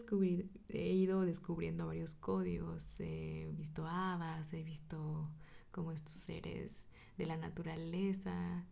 he 0.69 0.93
ido 0.93 1.23
descubriendo 1.23 1.87
varios 1.87 2.15
códigos, 2.15 3.01
he 3.01 3.49
visto 3.57 3.87
hadas, 3.87 4.53
he 4.53 4.63
visto 4.63 5.31
como 5.71 5.93
estos 5.93 6.15
seres 6.15 6.85
de 7.17 7.25
la 7.25 7.39
naturaleza, 7.39 8.67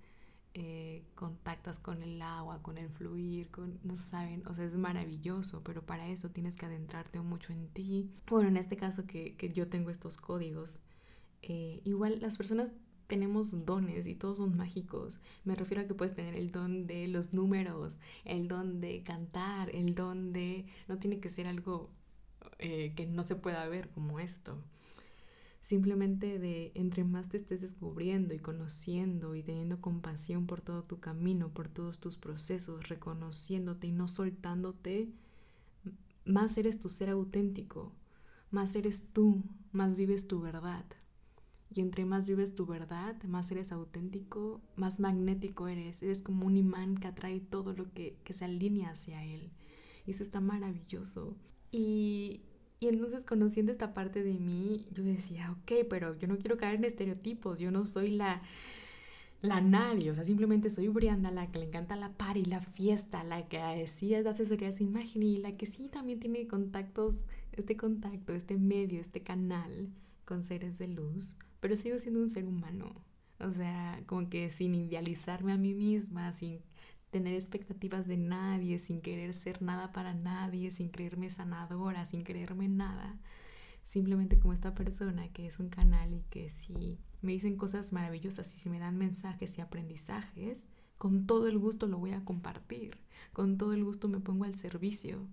eh, 0.60 1.04
contactas 1.14 1.78
con 1.78 2.02
el 2.02 2.20
agua, 2.20 2.60
con 2.62 2.78
el 2.78 2.90
fluir, 2.90 3.48
con, 3.50 3.78
no 3.84 3.96
saben, 3.96 4.44
o 4.48 4.54
sea, 4.54 4.64
es 4.64 4.74
maravilloso, 4.74 5.62
pero 5.62 5.86
para 5.86 6.08
eso 6.08 6.30
tienes 6.30 6.56
que 6.56 6.66
adentrarte 6.66 7.20
mucho 7.20 7.52
en 7.52 7.68
ti. 7.68 8.10
Bueno, 8.26 8.48
en 8.48 8.56
este 8.56 8.76
caso 8.76 9.06
que, 9.06 9.36
que 9.36 9.52
yo 9.52 9.68
tengo 9.68 9.90
estos 9.90 10.16
códigos, 10.16 10.80
eh, 11.42 11.80
igual 11.84 12.20
las 12.20 12.36
personas 12.36 12.72
tenemos 13.06 13.64
dones 13.66 14.08
y 14.08 14.16
todos 14.16 14.38
son 14.38 14.56
mágicos. 14.56 15.20
Me 15.44 15.54
refiero 15.54 15.84
a 15.84 15.86
que 15.86 15.94
puedes 15.94 16.16
tener 16.16 16.34
el 16.34 16.50
don 16.50 16.88
de 16.88 17.06
los 17.06 17.32
números, 17.32 17.96
el 18.24 18.48
don 18.48 18.80
de 18.80 19.04
cantar, 19.04 19.74
el 19.74 19.94
don 19.94 20.32
de... 20.32 20.66
No 20.88 20.98
tiene 20.98 21.20
que 21.20 21.30
ser 21.30 21.46
algo 21.46 21.88
eh, 22.58 22.94
que 22.96 23.06
no 23.06 23.22
se 23.22 23.36
pueda 23.36 23.66
ver 23.68 23.90
como 23.90 24.18
esto. 24.18 24.58
Simplemente 25.68 26.38
de 26.38 26.72
entre 26.74 27.04
más 27.04 27.28
te 27.28 27.36
estés 27.36 27.60
descubriendo 27.60 28.32
y 28.32 28.38
conociendo 28.38 29.34
y 29.34 29.42
teniendo 29.42 29.82
compasión 29.82 30.46
por 30.46 30.62
todo 30.62 30.82
tu 30.84 30.98
camino, 30.98 31.52
por 31.52 31.68
todos 31.68 32.00
tus 32.00 32.16
procesos, 32.16 32.88
reconociéndote 32.88 33.86
y 33.86 33.92
no 33.92 34.08
soltándote, 34.08 35.10
más 36.24 36.56
eres 36.56 36.80
tu 36.80 36.88
ser 36.88 37.10
auténtico, 37.10 37.92
más 38.50 38.74
eres 38.76 39.12
tú, 39.12 39.42
más 39.70 39.94
vives 39.94 40.26
tu 40.26 40.40
verdad. 40.40 40.86
Y 41.70 41.82
entre 41.82 42.06
más 42.06 42.26
vives 42.26 42.54
tu 42.54 42.64
verdad, 42.64 43.22
más 43.24 43.50
eres 43.50 43.70
auténtico, 43.70 44.62
más 44.74 45.00
magnético 45.00 45.68
eres. 45.68 46.02
Eres 46.02 46.22
como 46.22 46.46
un 46.46 46.56
imán 46.56 46.96
que 46.96 47.08
atrae 47.08 47.40
todo 47.40 47.74
lo 47.74 47.92
que, 47.92 48.16
se 48.30 48.46
alinea 48.46 48.92
hacia 48.92 49.22
él. 49.22 49.50
Y 50.06 50.12
eso 50.12 50.22
está 50.22 50.40
maravilloso. 50.40 51.36
Y, 51.70 52.40
y 52.80 52.88
entonces 52.88 53.24
conociendo 53.24 53.72
esta 53.72 53.92
parte 53.94 54.22
de 54.22 54.34
mí, 54.34 54.86
yo 54.92 55.02
decía, 55.02 55.50
ok, 55.52 55.86
pero 55.88 56.16
yo 56.18 56.28
no 56.28 56.38
quiero 56.38 56.56
caer 56.56 56.76
en 56.76 56.84
estereotipos. 56.84 57.58
Yo 57.58 57.70
no 57.70 57.86
soy 57.86 58.10
la, 58.10 58.42
la 59.42 59.60
nadie, 59.60 60.10
o 60.10 60.14
sea, 60.14 60.24
simplemente 60.24 60.70
soy 60.70 60.88
Brianda, 60.88 61.30
la 61.30 61.50
que 61.50 61.58
le 61.58 61.66
encanta 61.66 61.96
la 61.96 62.12
party, 62.12 62.44
la 62.44 62.60
fiesta, 62.60 63.24
la 63.24 63.48
que 63.48 63.86
sí 63.88 64.14
es 64.14 64.24
de 64.24 64.30
asesoría 64.30 64.70
de 64.70 64.84
imagen 64.84 65.22
y 65.22 65.38
la 65.38 65.56
que 65.56 65.66
sí 65.66 65.88
también 65.88 66.20
tiene 66.20 66.46
contactos, 66.46 67.16
este 67.52 67.76
contacto, 67.76 68.32
este 68.34 68.56
medio, 68.58 69.00
este 69.00 69.22
canal 69.22 69.88
con 70.24 70.44
seres 70.44 70.78
de 70.78 70.88
luz, 70.88 71.36
pero 71.60 71.74
sigo 71.76 71.98
siendo 71.98 72.20
un 72.20 72.28
ser 72.28 72.44
humano, 72.44 72.94
o 73.40 73.50
sea, 73.50 74.02
como 74.06 74.28
que 74.28 74.50
sin 74.50 74.74
idealizarme 74.74 75.52
a 75.52 75.56
mí 75.56 75.74
misma, 75.74 76.32
sin 76.32 76.60
tener 77.10 77.34
expectativas 77.34 78.06
de 78.06 78.16
nadie, 78.16 78.78
sin 78.78 79.00
querer 79.00 79.34
ser 79.34 79.62
nada 79.62 79.92
para 79.92 80.14
nadie, 80.14 80.70
sin 80.70 80.90
creerme 80.90 81.30
sanadora, 81.30 82.06
sin 82.06 82.22
creerme 82.22 82.68
nada. 82.68 83.18
Simplemente 83.84 84.38
como 84.38 84.52
esta 84.52 84.74
persona 84.74 85.28
que 85.32 85.46
es 85.46 85.58
un 85.58 85.70
canal 85.70 86.12
y 86.12 86.22
que 86.30 86.50
si 86.50 86.98
me 87.22 87.32
dicen 87.32 87.56
cosas 87.56 87.92
maravillosas 87.92 88.54
y 88.54 88.60
si 88.60 88.68
me 88.68 88.78
dan 88.78 88.96
mensajes 88.98 89.56
y 89.56 89.60
aprendizajes, 89.60 90.66
con 90.98 91.26
todo 91.26 91.48
el 91.48 91.58
gusto 91.58 91.86
lo 91.86 91.98
voy 91.98 92.12
a 92.12 92.24
compartir, 92.24 92.98
con 93.32 93.56
todo 93.56 93.72
el 93.72 93.84
gusto 93.84 94.08
me 94.08 94.20
pongo 94.20 94.44
al 94.44 94.56
servicio, 94.56 95.26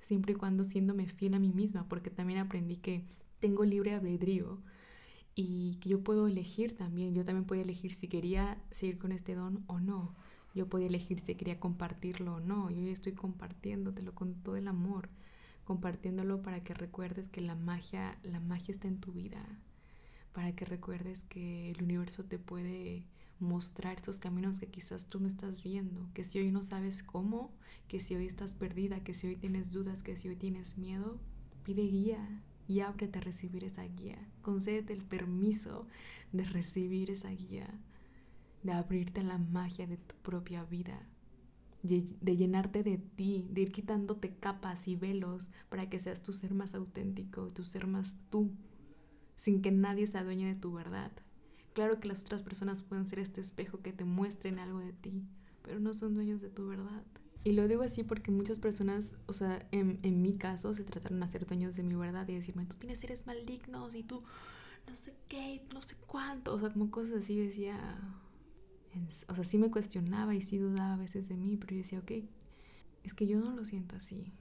siempre 0.00 0.32
y 0.32 0.36
cuando 0.36 0.64
siéndome 0.64 1.06
fiel 1.08 1.34
a 1.34 1.38
mí 1.38 1.52
misma, 1.52 1.88
porque 1.88 2.10
también 2.10 2.38
aprendí 2.38 2.76
que 2.76 3.04
tengo 3.40 3.64
libre 3.64 3.94
albedrío 3.94 4.60
y 5.34 5.76
que 5.80 5.90
yo 5.90 6.02
puedo 6.02 6.26
elegir 6.28 6.76
también, 6.76 7.14
yo 7.14 7.24
también 7.24 7.46
puedo 7.46 7.62
elegir 7.62 7.94
si 7.94 8.08
quería 8.08 8.60
seguir 8.70 8.98
con 8.98 9.12
este 9.12 9.34
don 9.34 9.64
o 9.66 9.80
no. 9.80 10.14
Yo 10.54 10.68
podía 10.68 10.86
elegir 10.86 11.20
si 11.20 11.34
quería 11.34 11.60
compartirlo 11.60 12.36
o 12.36 12.40
no. 12.40 12.70
Yo 12.70 12.82
ya 12.82 12.92
estoy 12.92 13.12
compartiéndotelo 13.12 14.14
con 14.14 14.34
todo 14.34 14.56
el 14.56 14.68
amor, 14.68 15.08
compartiéndolo 15.64 16.42
para 16.42 16.64
que 16.64 16.74
recuerdes 16.74 17.28
que 17.28 17.40
la 17.40 17.54
magia, 17.54 18.18
la 18.22 18.40
magia 18.40 18.72
está 18.72 18.88
en 18.88 19.00
tu 19.00 19.12
vida, 19.12 19.44
para 20.32 20.52
que 20.54 20.64
recuerdes 20.64 21.24
que 21.24 21.70
el 21.70 21.82
universo 21.82 22.24
te 22.24 22.38
puede 22.38 23.04
mostrar 23.40 23.98
esos 24.00 24.18
caminos 24.18 24.58
que 24.58 24.66
quizás 24.66 25.06
tú 25.06 25.20
no 25.20 25.28
estás 25.28 25.62
viendo, 25.62 26.08
que 26.12 26.24
si 26.24 26.40
hoy 26.40 26.50
no 26.50 26.62
sabes 26.62 27.02
cómo, 27.02 27.52
que 27.86 28.00
si 28.00 28.16
hoy 28.16 28.26
estás 28.26 28.54
perdida, 28.54 29.04
que 29.04 29.14
si 29.14 29.28
hoy 29.28 29.36
tienes 29.36 29.72
dudas, 29.72 30.02
que 30.02 30.16
si 30.16 30.28
hoy 30.28 30.36
tienes 30.36 30.76
miedo, 30.76 31.18
pide 31.62 31.82
guía 31.82 32.42
y 32.66 32.80
ábrete 32.80 33.18
a 33.18 33.22
recibir 33.22 33.64
esa 33.64 33.84
guía. 33.84 34.18
Concédete 34.42 34.92
el 34.92 35.04
permiso 35.04 35.86
de 36.32 36.44
recibir 36.44 37.10
esa 37.10 37.30
guía 37.30 37.68
de 38.62 38.72
abrirte 38.72 39.20
a 39.20 39.24
la 39.24 39.38
magia 39.38 39.86
de 39.86 39.96
tu 39.96 40.14
propia 40.16 40.64
vida, 40.64 41.06
de, 41.82 42.36
llenarte 42.36 42.82
de 42.82 42.98
ti, 42.98 43.46
de 43.50 43.62
ir 43.62 43.72
quitándote 43.72 44.34
capas 44.34 44.88
y 44.88 44.96
velos 44.96 45.50
para 45.68 45.88
que 45.88 45.98
seas 45.98 46.22
tu 46.22 46.32
ser 46.32 46.54
más 46.54 46.74
auténtico, 46.74 47.48
tu 47.48 47.64
ser 47.64 47.86
más 47.86 48.18
tú, 48.30 48.50
sin 49.36 49.62
que 49.62 49.70
nadie 49.70 50.06
se 50.06 50.18
adueñe 50.18 50.46
de 50.46 50.56
tu 50.56 50.72
verdad. 50.72 51.12
Claro 51.72 52.00
que 52.00 52.08
las 52.08 52.22
otras 52.22 52.42
personas 52.42 52.82
pueden 52.82 53.06
ser 53.06 53.20
este 53.20 53.40
espejo 53.40 53.80
que 53.80 53.92
te 53.92 54.04
muestren 54.04 54.58
algo 54.58 54.80
de 54.80 54.92
ti, 54.92 55.22
pero 55.62 55.78
no 55.78 55.94
son 55.94 56.14
dueños 56.14 56.40
de 56.40 56.50
tu 56.50 56.66
verdad. 56.66 57.04
Y 57.44 57.52
lo 57.52 57.68
digo 57.68 57.82
así 57.82 58.02
porque 58.02 58.32
muchas 58.32 58.58
personas, 58.58 59.14
o 59.26 59.32
sea, 59.32 59.64
en, 59.70 60.00
en 60.02 60.20
mi 60.20 60.36
caso, 60.36 60.74
se 60.74 60.82
trataron 60.82 61.20
de 61.20 61.28
ser 61.28 61.46
dueños 61.46 61.76
de 61.76 61.84
mi 61.84 61.94
verdad 61.94 62.26
y 62.28 62.34
decirme, 62.34 62.66
tú 62.66 62.76
tienes 62.76 62.98
seres 62.98 63.26
malignos 63.26 63.94
y 63.94 64.02
tú 64.02 64.24
no 64.88 64.94
sé 64.94 65.14
qué, 65.28 65.62
no 65.72 65.80
sé 65.80 65.94
cuánto, 66.06 66.54
o 66.54 66.58
sea, 66.58 66.70
como 66.70 66.90
cosas 66.90 67.22
así, 67.22 67.38
decía, 67.38 67.76
o 69.28 69.34
sea, 69.34 69.44
sí 69.44 69.58
me 69.58 69.70
cuestionaba 69.70 70.34
y 70.34 70.42
sí 70.42 70.58
dudaba 70.58 70.94
a 70.94 70.96
veces 70.96 71.28
de 71.28 71.36
mí, 71.36 71.56
pero 71.56 71.72
yo 71.72 71.78
decía, 71.78 71.98
ok, 72.00 72.12
es 73.04 73.14
que 73.14 73.26
yo 73.26 73.40
no 73.40 73.52
lo 73.52 73.64
siento 73.64 73.96
así. 73.96 74.32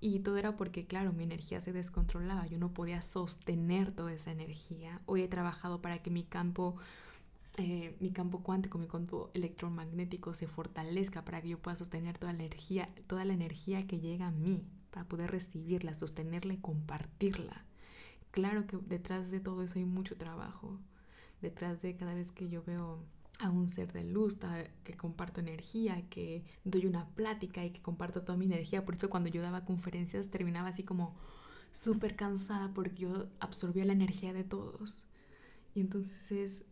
Y 0.00 0.20
todo 0.20 0.36
era 0.36 0.56
porque, 0.56 0.86
claro, 0.86 1.12
mi 1.12 1.24
energía 1.24 1.60
se 1.60 1.72
descontrolaba, 1.72 2.46
yo 2.46 2.58
no 2.58 2.74
podía 2.74 3.00
sostener 3.00 3.92
toda 3.92 4.12
esa 4.12 4.32
energía. 4.32 5.00
Hoy 5.06 5.22
he 5.22 5.28
trabajado 5.28 5.80
para 5.80 6.02
que 6.02 6.10
mi 6.10 6.24
campo, 6.24 6.76
eh, 7.56 7.96
mi 8.00 8.10
campo 8.10 8.42
cuántico, 8.42 8.78
mi 8.78 8.86
campo 8.86 9.30
electromagnético 9.34 10.34
se 10.34 10.46
fortalezca, 10.46 11.24
para 11.24 11.40
que 11.40 11.48
yo 11.48 11.58
pueda 11.58 11.76
sostener 11.76 12.18
toda 12.18 12.32
la 12.34 12.44
energía, 12.44 12.90
toda 13.06 13.24
la 13.24 13.32
energía 13.32 13.86
que 13.86 13.98
llega 13.98 14.26
a 14.26 14.30
mí, 14.30 14.62
para 14.90 15.08
poder 15.08 15.30
recibirla, 15.30 15.94
sostenerla 15.94 16.54
y 16.54 16.58
compartirla. 16.58 17.64
Claro 18.30 18.66
que 18.66 18.76
detrás 18.76 19.30
de 19.30 19.40
todo 19.40 19.62
eso 19.62 19.78
hay 19.78 19.84
mucho 19.84 20.16
trabajo. 20.16 20.78
Detrás 21.40 21.82
de 21.82 21.96
cada 21.96 22.14
vez 22.14 22.30
que 22.30 22.48
yo 22.48 22.62
veo 22.62 22.98
a 23.38 23.50
un 23.50 23.68
ser 23.68 23.92
de 23.92 24.04
luz, 24.04 24.38
que 24.84 24.96
comparto 24.96 25.40
energía, 25.40 26.08
que 26.08 26.44
doy 26.64 26.86
una 26.86 27.08
plática 27.10 27.64
y 27.64 27.70
que 27.70 27.82
comparto 27.82 28.22
toda 28.22 28.38
mi 28.38 28.46
energía. 28.46 28.84
Por 28.84 28.94
eso 28.94 29.10
cuando 29.10 29.28
yo 29.28 29.42
daba 29.42 29.64
conferencias 29.64 30.28
terminaba 30.28 30.68
así 30.68 30.84
como 30.84 31.16
súper 31.70 32.14
cansada 32.14 32.72
porque 32.72 33.02
yo 33.02 33.26
absorbía 33.40 33.84
la 33.84 33.92
energía 33.92 34.32
de 34.32 34.44
todos. 34.44 35.06
Y 35.74 35.80
entonces, 35.80 36.64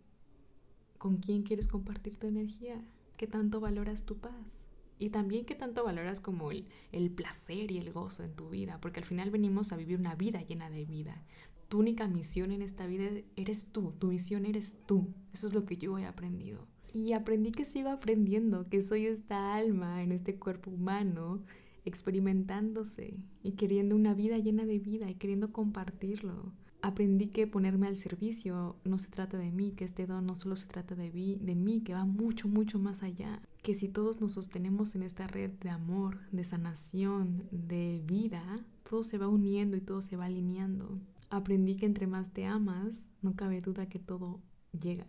¿con 0.99 1.17
quién 1.17 1.43
quieres 1.43 1.67
compartir 1.67 2.17
tu 2.17 2.29
energía? 2.29 2.81
¿Qué 3.17 3.27
tanto 3.27 3.61
valoras 3.61 4.07
tu 4.07 4.19
paz? 4.19 4.65
Y 4.99 5.11
también 5.11 5.45
qué 5.45 5.57
tanto 5.57 5.83
valoras 5.83 6.21
como 6.21 6.53
el, 6.53 6.69
el 6.93 7.11
placer 7.11 7.73
y 7.73 7.79
el 7.79 7.93
gozo 7.93 8.23
en 8.23 8.37
tu 8.37 8.51
vida, 8.51 8.81
porque 8.81 9.01
al 9.01 9.05
final 9.05 9.33
venimos 9.33 9.73
a 9.73 9.77
vivir 9.77 9.99
una 9.99 10.15
vida 10.15 10.43
llena 10.43 10.71
de 10.71 10.85
vida. 10.85 11.25
Tu 11.73 11.79
única 11.79 12.07
misión 12.07 12.53
en 12.53 12.61
esta 12.61 12.87
vida 12.87 13.09
eres 13.35 13.69
tú, 13.73 13.95
tu 13.99 14.09
misión 14.09 14.45
eres 14.45 14.77
tú. 14.85 15.09
Eso 15.33 15.47
es 15.47 15.55
lo 15.55 15.65
que 15.65 15.79
yo 15.79 15.97
he 15.97 16.05
aprendido. 16.05 16.67
Y 16.93 17.15
aprendí 17.15 17.51
que 17.51 17.65
sigo 17.65 17.89
aprendiendo, 17.89 18.69
que 18.69 18.83
soy 18.83 19.07
esta 19.07 19.55
alma 19.55 20.03
en 20.03 20.13
este 20.13 20.39
cuerpo 20.39 20.71
humano, 20.71 21.43
experimentándose 21.87 23.15
y 23.43 23.53
queriendo 23.53 23.97
una 23.97 24.13
vida 24.13 24.37
llena 24.37 24.67
de 24.67 24.81
vida 24.81 25.09
y 25.11 25.15
queriendo 25.15 25.51
compartirlo. 25.51 26.53
Aprendí 26.83 27.29
que 27.29 27.47
ponerme 27.47 27.87
al 27.87 27.97
servicio 27.97 28.77
no 28.85 28.99
se 28.99 29.09
trata 29.09 29.39
de 29.39 29.51
mí, 29.51 29.73
que 29.73 29.87
este 29.87 30.07
don 30.07 30.27
no 30.27 30.37
solo 30.37 30.57
se 30.57 30.67
trata 30.67 30.95
de 30.95 31.11
mí, 31.11 31.39
de 31.41 31.55
mí, 31.55 31.81
que 31.81 31.95
va 31.95 32.05
mucho, 32.05 32.49
mucho 32.49 32.79
más 32.79 33.03
allá. 33.03 33.41
Que 33.63 33.73
si 33.73 33.89
todos 33.89 34.21
nos 34.21 34.33
sostenemos 34.33 34.95
en 34.95 35.05
esta 35.05 35.27
red 35.27 35.53
de 35.53 35.71
amor, 35.71 36.19
de 36.33 36.45
sanación, 36.45 37.49
de 37.51 38.03
vida, 38.05 38.63
todo 38.87 39.03
se 39.03 39.17
va 39.17 39.27
uniendo 39.27 39.75
y 39.79 39.81
todo 39.81 40.03
se 40.03 40.19
va 40.19 40.27
alineando 40.27 41.01
aprendí 41.37 41.77
que 41.77 41.87
entre 41.87 42.07
más 42.07 42.31
te 42.31 42.45
amas, 42.45 42.95
no 43.23 43.35
cabe 43.35 43.63
duda 43.63 43.89
que 43.89 43.99
todo 43.99 44.41
llega. 44.79 45.07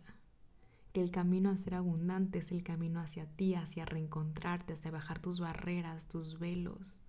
Que 0.94 1.02
el 1.02 1.12
camino 1.12 1.50
a 1.50 1.58
ser 1.58 1.76
abundante 1.76 2.40
es 2.40 2.52
el 2.52 2.64
camino 2.64 3.02
hacia 3.02 3.26
ti, 3.26 3.56
hacia 3.56 3.86
reencontrarte, 3.86 4.74
hacia 4.74 4.92
bajar 4.92 5.20
tus 5.22 5.42
barreras, 5.42 6.08
tus 6.08 6.40
velos. 6.40 7.00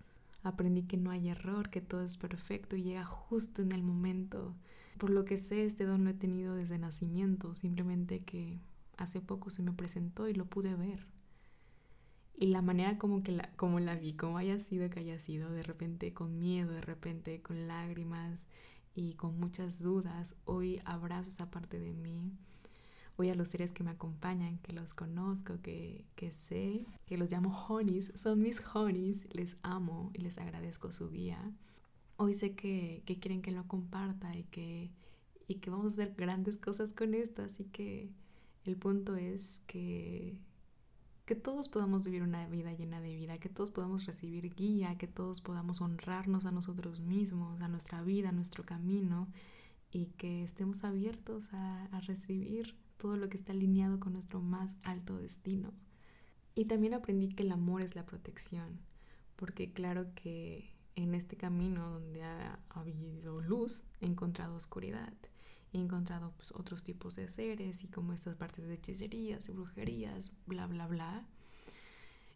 Aprendí 0.43 0.83
que 0.83 0.97
no 0.97 1.11
hay 1.11 1.29
error, 1.29 1.69
que 1.69 1.81
todo 1.81 2.03
es 2.03 2.17
perfecto 2.17 2.75
y 2.75 2.83
llega 2.83 3.05
justo 3.05 3.61
en 3.61 3.71
el 3.71 3.83
momento. 3.83 4.53
Por 4.97 5.11
lo 5.11 5.23
que 5.23 5.37
sé, 5.37 5.65
este 5.65 5.85
don 5.85 6.03
lo 6.03 6.09
he 6.09 6.13
tenido 6.13 6.53
desde 6.53 6.77
nacimiento, 6.77 7.55
simplemente 7.55 8.23
que 8.23 8.59
hace 8.97 9.21
poco 9.21 9.49
se 9.49 9.63
me 9.63 9.71
presentó 9.71 10.27
y 10.27 10.33
lo 10.33 10.45
pude 10.45 10.75
ver. 10.75 11.07
Y 12.37 12.47
la 12.47 12.61
manera 12.61 12.97
como, 12.97 13.23
que 13.23 13.31
la, 13.31 13.49
como 13.55 13.79
la 13.79 13.95
vi, 13.95 14.13
como 14.13 14.37
haya 14.37 14.59
sido 14.59 14.89
que 14.89 14.99
haya 14.99 15.19
sido, 15.19 15.51
de 15.51 15.63
repente 15.63 16.13
con 16.13 16.37
miedo, 16.37 16.73
de 16.73 16.81
repente 16.81 17.41
con 17.41 17.67
lágrimas, 17.67 18.45
y 18.95 19.13
con 19.13 19.37
muchas 19.39 19.79
dudas. 19.79 20.35
Hoy 20.45 20.81
abrazo 20.85 21.29
esa 21.29 21.51
parte 21.51 21.79
de 21.79 21.93
mí. 21.93 22.31
Hoy 23.17 23.29
a 23.29 23.35
los 23.35 23.49
seres 23.49 23.71
que 23.71 23.83
me 23.83 23.91
acompañan, 23.91 24.57
que 24.59 24.73
los 24.73 24.93
conozco, 24.93 25.61
que, 25.61 26.05
que 26.15 26.31
sé, 26.31 26.85
que 27.05 27.17
los 27.17 27.31
llamo 27.31 27.65
honeys, 27.67 28.11
son 28.15 28.41
mis 28.41 28.61
honeys, 28.73 29.27
les 29.33 29.55
amo 29.61 30.11
y 30.13 30.19
les 30.19 30.37
agradezco 30.37 30.91
su 30.91 31.09
guía. 31.09 31.39
Hoy 32.17 32.33
sé 32.33 32.55
que, 32.55 33.03
que 33.05 33.19
quieren 33.19 33.41
que 33.41 33.51
lo 33.51 33.67
comparta 33.67 34.35
y 34.35 34.43
que, 34.45 34.91
y 35.47 35.55
que 35.55 35.69
vamos 35.69 35.85
a 35.85 35.89
hacer 35.89 36.15
grandes 36.15 36.57
cosas 36.57 36.93
con 36.93 37.13
esto, 37.13 37.43
así 37.43 37.65
que 37.65 38.09
el 38.65 38.77
punto 38.77 39.15
es 39.15 39.61
que 39.67 40.37
que 41.25 41.35
todos 41.35 41.69
podamos 41.69 42.05
vivir 42.05 42.21
una 42.21 42.47
vida 42.47 42.73
llena 42.73 43.01
de 43.01 43.15
vida, 43.15 43.39
que 43.39 43.49
todos 43.49 43.71
podamos 43.71 44.05
recibir 44.05 44.53
guía, 44.53 44.97
que 44.97 45.07
todos 45.07 45.41
podamos 45.41 45.81
honrarnos 45.81 46.45
a 46.45 46.51
nosotros 46.51 46.99
mismos, 46.99 47.61
a 47.61 47.67
nuestra 47.67 48.03
vida, 48.03 48.29
a 48.29 48.31
nuestro 48.31 48.63
camino 48.63 49.27
y 49.91 50.07
que 50.17 50.43
estemos 50.43 50.83
abiertos 50.83 51.49
a, 51.51 51.89
recibir 52.01 52.75
todo 52.97 53.17
lo 53.17 53.29
que 53.29 53.37
está 53.37 53.53
alineado 53.53 53.99
con 53.99 54.13
nuestro 54.13 54.39
más 54.39 54.75
alto 54.83 55.17
destino. 55.17 55.73
Y 56.53 56.65
también 56.65 56.93
aprendí 56.93 57.29
que 57.29 57.43
el 57.43 57.51
amor 57.51 57.83
es 57.83 57.95
la 57.95 58.05
protección, 58.05 58.79
porque 59.35 59.73
claro 59.73 60.07
que 60.13 60.73
en 60.95 61.15
este 61.15 61.35
camino 61.35 61.89
donde 61.89 62.23
ha 62.23 62.59
habido 62.69 63.41
luz 63.41 63.85
he 63.99 64.05
encontrado 64.05 64.55
oscuridad 64.55 65.13
he 65.77 65.81
encontrado 65.81 66.33
pues, 66.37 66.51
otros 66.51 66.83
tipos 66.83 67.15
de 67.15 67.29
seres 67.29 67.83
y 67.83 67.87
como 67.87 68.13
estas 68.13 68.35
partes 68.35 68.67
de 68.67 68.75
hechicerías 68.75 69.47
y 69.49 69.51
brujerías, 69.51 70.31
bla, 70.45 70.67
bla, 70.67 70.87
bla, 70.87 71.27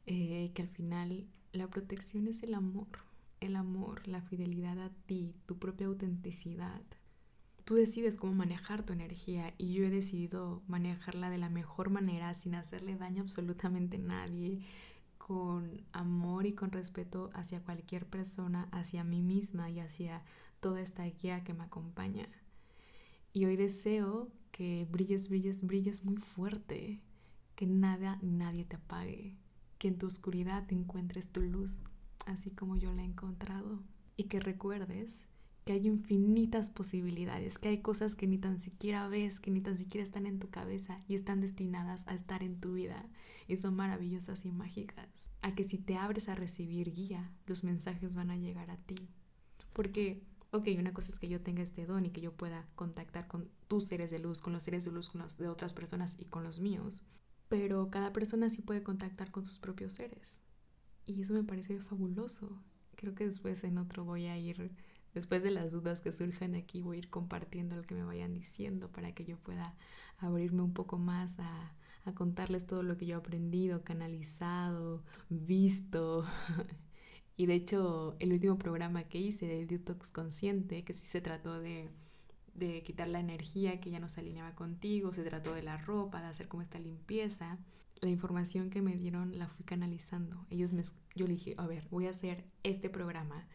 eh, 0.05 0.51
que 0.53 0.61
al 0.61 0.69
final 0.69 1.27
la 1.51 1.67
protección 1.67 2.27
es 2.27 2.43
el 2.43 2.53
amor, 2.53 2.87
el 3.39 3.55
amor, 3.55 4.07
la 4.07 4.21
fidelidad 4.21 4.79
a 4.79 4.89
ti, 5.05 5.35
tu 5.45 5.57
propia 5.57 5.87
autenticidad. 5.87 6.81
Tú 7.65 7.75
decides 7.75 8.17
cómo 8.17 8.33
manejar 8.33 8.83
tu 8.83 8.93
energía 8.93 9.53
y 9.57 9.73
yo 9.73 9.85
he 9.85 9.89
decidido 9.89 10.63
manejarla 10.67 11.29
de 11.29 11.37
la 11.37 11.49
mejor 11.49 11.91
manera 11.91 12.33
sin 12.33 12.55
hacerle 12.55 12.95
daño 12.95 13.21
a 13.21 13.23
absolutamente 13.23 13.99
nadie, 13.99 14.65
con 15.17 15.83
amor 15.91 16.47
y 16.47 16.53
con 16.53 16.71
respeto 16.71 17.29
hacia 17.35 17.61
cualquier 17.61 18.07
persona, 18.07 18.67
hacia 18.71 19.03
mí 19.03 19.21
misma 19.21 19.69
y 19.69 19.79
hacia 19.79 20.23
toda 20.59 20.81
esta 20.81 21.03
guía 21.03 21.43
que 21.43 21.53
me 21.53 21.63
acompaña. 21.63 22.27
Y 23.33 23.45
hoy 23.45 23.55
deseo 23.55 24.31
que 24.51 24.87
brilles, 24.89 25.29
brilles, 25.29 25.63
brilles 25.63 26.03
muy 26.03 26.17
fuerte, 26.17 27.01
que 27.55 27.65
nada, 27.65 28.19
nadie 28.21 28.65
te 28.65 28.75
apague, 28.75 29.35
que 29.77 29.87
en 29.87 29.97
tu 29.97 30.07
oscuridad 30.07 30.65
encuentres 30.71 31.29
tu 31.29 31.41
luz, 31.41 31.77
así 32.25 32.51
como 32.51 32.75
yo 32.75 32.91
la 32.93 33.03
he 33.03 33.05
encontrado, 33.05 33.83
y 34.17 34.25
que 34.25 34.39
recuerdes 34.39 35.25
que 35.65 35.73
hay 35.73 35.85
infinitas 35.85 36.71
posibilidades, 36.71 37.59
que 37.59 37.69
hay 37.69 37.81
cosas 37.81 38.15
que 38.15 38.25
ni 38.25 38.39
tan 38.39 38.57
siquiera 38.57 39.07
ves, 39.07 39.39
que 39.39 39.51
ni 39.51 39.61
tan 39.61 39.77
siquiera 39.77 40.03
están 40.03 40.25
en 40.25 40.39
tu 40.39 40.49
cabeza 40.49 41.03
y 41.07 41.13
están 41.13 41.41
destinadas 41.41 42.07
a 42.07 42.15
estar 42.15 42.41
en 42.41 42.59
tu 42.59 42.73
vida 42.73 43.07
y 43.47 43.57
son 43.57 43.75
maravillosas 43.75 44.45
y 44.45 44.51
mágicas. 44.51 45.07
A 45.41 45.53
que 45.53 45.63
si 45.63 45.77
te 45.77 45.95
abres 45.95 46.27
a 46.27 46.35
recibir 46.35 46.91
guía, 46.91 47.31
los 47.45 47.63
mensajes 47.63 48.15
van 48.15 48.31
a 48.31 48.37
llegar 48.37 48.71
a 48.71 48.77
ti. 48.77 49.09
Porque, 49.73 50.23
ok, 50.51 50.67
una 50.77 50.93
cosa 50.93 51.11
es 51.11 51.19
que 51.19 51.29
yo 51.29 51.41
tenga 51.41 51.61
este 51.61 51.85
don 51.85 52.05
y 52.05 52.11
que 52.11 52.21
yo 52.21 52.33
pueda 52.33 52.67
contactar 52.75 53.27
con 53.27 53.49
tus 53.67 53.87
seres 53.87 54.11
de 54.11 54.19
luz, 54.19 54.41
con 54.41 54.53
los 54.53 54.63
seres 54.63 54.85
de 54.85 54.91
luz 54.91 55.09
con 55.09 55.21
los 55.21 55.37
de 55.37 55.47
otras 55.47 55.73
personas 55.73 56.15
y 56.19 56.25
con 56.25 56.43
los 56.43 56.59
míos, 56.59 57.07
pero 57.47 57.89
cada 57.89 58.13
persona 58.13 58.49
sí 58.49 58.61
puede 58.61 58.83
contactar 58.83 59.31
con 59.31 59.45
sus 59.45 59.59
propios 59.59 59.93
seres. 59.93 60.39
Y 61.05 61.21
eso 61.21 61.33
me 61.33 61.43
parece 61.43 61.79
fabuloso. 61.79 62.61
Creo 62.95 63.15
que 63.15 63.25
después 63.25 63.63
en 63.63 63.77
otro 63.77 64.05
voy 64.05 64.27
a 64.27 64.37
ir 64.37 64.71
Después 65.13 65.41
de 65.41 65.51
las 65.51 65.71
dudas 65.71 66.01
que 66.01 66.11
surjan 66.11 66.55
aquí, 66.55 66.81
voy 66.81 66.97
a 66.97 66.99
ir 66.99 67.09
compartiendo 67.09 67.75
lo 67.75 67.81
que 67.83 67.95
me 67.95 68.03
vayan 68.03 68.33
diciendo 68.33 68.91
para 68.91 69.13
que 69.13 69.25
yo 69.25 69.37
pueda 69.37 69.75
abrirme 70.19 70.61
un 70.61 70.73
poco 70.73 70.97
más 70.97 71.39
a, 71.39 71.73
a 72.05 72.13
contarles 72.13 72.67
todo 72.67 72.83
lo 72.83 72.95
que 72.95 73.07
yo 73.07 73.15
he 73.15 73.19
aprendido, 73.19 73.83
canalizado, 73.83 75.03
visto. 75.29 76.25
y 77.39 77.45
de 77.45 77.53
hecho, 77.53 78.17
el 78.19 78.33
último 78.33 78.57
programa 78.57 79.05
que 79.05 79.17
hice 79.17 79.47
de 79.47 79.65
Detox 79.65 80.11
Consciente, 80.11 80.83
que 80.83 80.91
sí 80.91 81.07
se 81.07 81.21
trató 81.21 81.57
de, 81.57 81.87
de 82.53 82.83
quitar 82.83 83.07
la 83.07 83.21
energía 83.21 83.79
que 83.79 83.89
ya 83.89 84.01
no 84.01 84.09
se 84.09 84.19
alineaba 84.19 84.55
contigo, 84.55 85.13
se 85.13 85.23
trató 85.23 85.53
de 85.53 85.63
la 85.63 85.77
ropa, 85.77 86.19
de 86.19 86.27
hacer 86.27 86.49
como 86.49 86.63
esta 86.63 86.79
limpieza. 86.79 87.57
La 88.01 88.09
información 88.09 88.69
que 88.69 88.81
me 88.81 88.97
dieron 88.97 89.39
la 89.39 89.47
fui 89.47 89.63
canalizando. 89.63 90.45
Ellos 90.49 90.73
me, 90.73 90.83
yo 91.15 91.27
le 91.27 91.35
dije, 91.35 91.55
a 91.57 91.65
ver, 91.65 91.87
voy 91.89 92.07
a 92.07 92.09
hacer 92.09 92.43
este 92.63 92.89
programa 92.89 93.47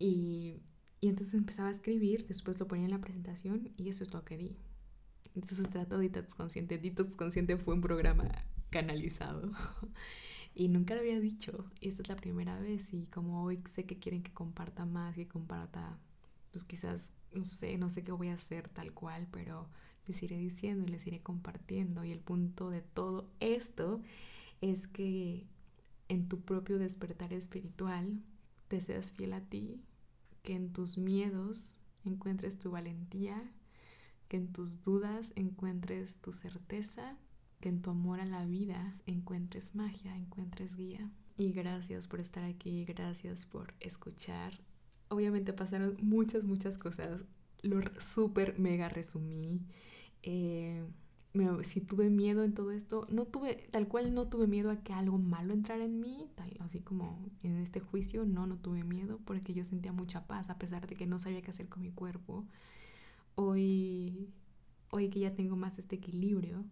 y, 0.00 0.56
y 1.00 1.10
entonces 1.10 1.34
empezaba 1.34 1.68
a 1.68 1.72
escribir, 1.72 2.26
después 2.26 2.58
lo 2.58 2.66
ponía 2.66 2.86
en 2.86 2.90
la 2.90 3.00
presentación 3.00 3.72
y 3.76 3.88
eso 3.88 4.02
es 4.02 4.12
lo 4.12 4.24
que 4.24 4.36
di. 4.36 4.56
Entonces 5.36 5.58
se 5.58 5.64
trató 5.68 5.98
de 5.98 6.08
Detox 6.08 6.34
Consciente. 6.34 6.76
Detox 6.76 7.14
Consciente 7.14 7.56
fue 7.56 7.74
un 7.74 7.82
programa 7.82 8.28
canalizado 8.68 9.52
y 10.60 10.68
nunca 10.68 10.94
lo 10.94 11.00
había 11.00 11.18
dicho. 11.18 11.64
Y 11.80 11.88
esta 11.88 12.02
es 12.02 12.08
la 12.10 12.16
primera 12.16 12.60
vez 12.60 12.92
y 12.92 13.06
como 13.06 13.44
hoy 13.44 13.62
sé 13.74 13.86
que 13.86 13.98
quieren 13.98 14.22
que 14.22 14.34
comparta 14.34 14.84
más, 14.84 15.14
que 15.14 15.26
comparta, 15.26 15.96
pues 16.52 16.64
quizás, 16.64 17.14
no 17.32 17.46
sé, 17.46 17.78
no 17.78 17.88
sé 17.88 18.04
qué 18.04 18.12
voy 18.12 18.28
a 18.28 18.34
hacer 18.34 18.68
tal 18.68 18.92
cual, 18.92 19.26
pero 19.32 19.70
les 20.06 20.22
iré 20.22 20.36
diciendo 20.36 20.84
y 20.86 20.90
les 20.90 21.06
iré 21.06 21.22
compartiendo. 21.22 22.04
Y 22.04 22.12
el 22.12 22.20
punto 22.20 22.68
de 22.68 22.82
todo 22.82 23.30
esto 23.40 24.02
es 24.60 24.86
que 24.86 25.46
en 26.08 26.28
tu 26.28 26.42
propio 26.42 26.78
despertar 26.78 27.32
espiritual 27.32 28.20
te 28.68 28.82
seas 28.82 29.12
fiel 29.12 29.32
a 29.32 29.40
ti, 29.40 29.80
que 30.42 30.56
en 30.56 30.74
tus 30.74 30.98
miedos 30.98 31.78
encuentres 32.04 32.58
tu 32.58 32.70
valentía, 32.70 33.50
que 34.28 34.36
en 34.36 34.52
tus 34.52 34.82
dudas 34.82 35.32
encuentres 35.36 36.18
tu 36.18 36.34
certeza, 36.34 37.16
que 37.60 37.68
en 37.68 37.82
tu 37.82 37.90
amor 37.90 38.20
a 38.20 38.24
la 38.24 38.44
vida 38.44 38.96
encuentres 39.06 39.74
magia, 39.74 40.16
encuentres 40.16 40.76
guía. 40.76 41.10
Y 41.36 41.52
gracias 41.52 42.08
por 42.08 42.20
estar 42.20 42.44
aquí, 42.44 42.84
gracias 42.84 43.46
por 43.46 43.74
escuchar. 43.80 44.60
Obviamente 45.08 45.52
pasaron 45.52 45.96
muchas, 46.00 46.44
muchas 46.44 46.78
cosas. 46.78 47.24
Lo 47.62 47.80
súper 47.98 48.58
mega 48.58 48.88
resumí. 48.88 49.60
Eh, 50.22 50.84
si 51.62 51.80
tuve 51.80 52.10
miedo 52.10 52.42
en 52.42 52.54
todo 52.54 52.72
esto, 52.72 53.06
no 53.10 53.24
tuve, 53.24 53.68
tal 53.70 53.86
cual 53.86 54.12
no 54.14 54.28
tuve 54.28 54.46
miedo 54.46 54.70
a 54.70 54.82
que 54.82 54.92
algo 54.92 55.16
malo 55.18 55.52
entrara 55.52 55.84
en 55.84 56.00
mí, 56.00 56.26
tal, 56.34 56.52
así 56.58 56.80
como 56.80 57.24
en 57.42 57.58
este 57.58 57.78
juicio, 57.78 58.24
no, 58.26 58.46
no 58.46 58.56
tuve 58.56 58.82
miedo 58.82 59.20
porque 59.24 59.54
yo 59.54 59.62
sentía 59.62 59.92
mucha 59.92 60.26
paz 60.26 60.50
a 60.50 60.58
pesar 60.58 60.88
de 60.88 60.96
que 60.96 61.06
no 61.06 61.18
sabía 61.18 61.40
qué 61.42 61.50
hacer 61.50 61.68
con 61.68 61.82
mi 61.82 61.92
cuerpo. 61.92 62.46
Hoy, 63.36 64.28
hoy 64.90 65.08
que 65.08 65.20
ya 65.20 65.34
tengo 65.34 65.54
más 65.56 65.78
este 65.78 65.96
equilibrio, 65.96 66.64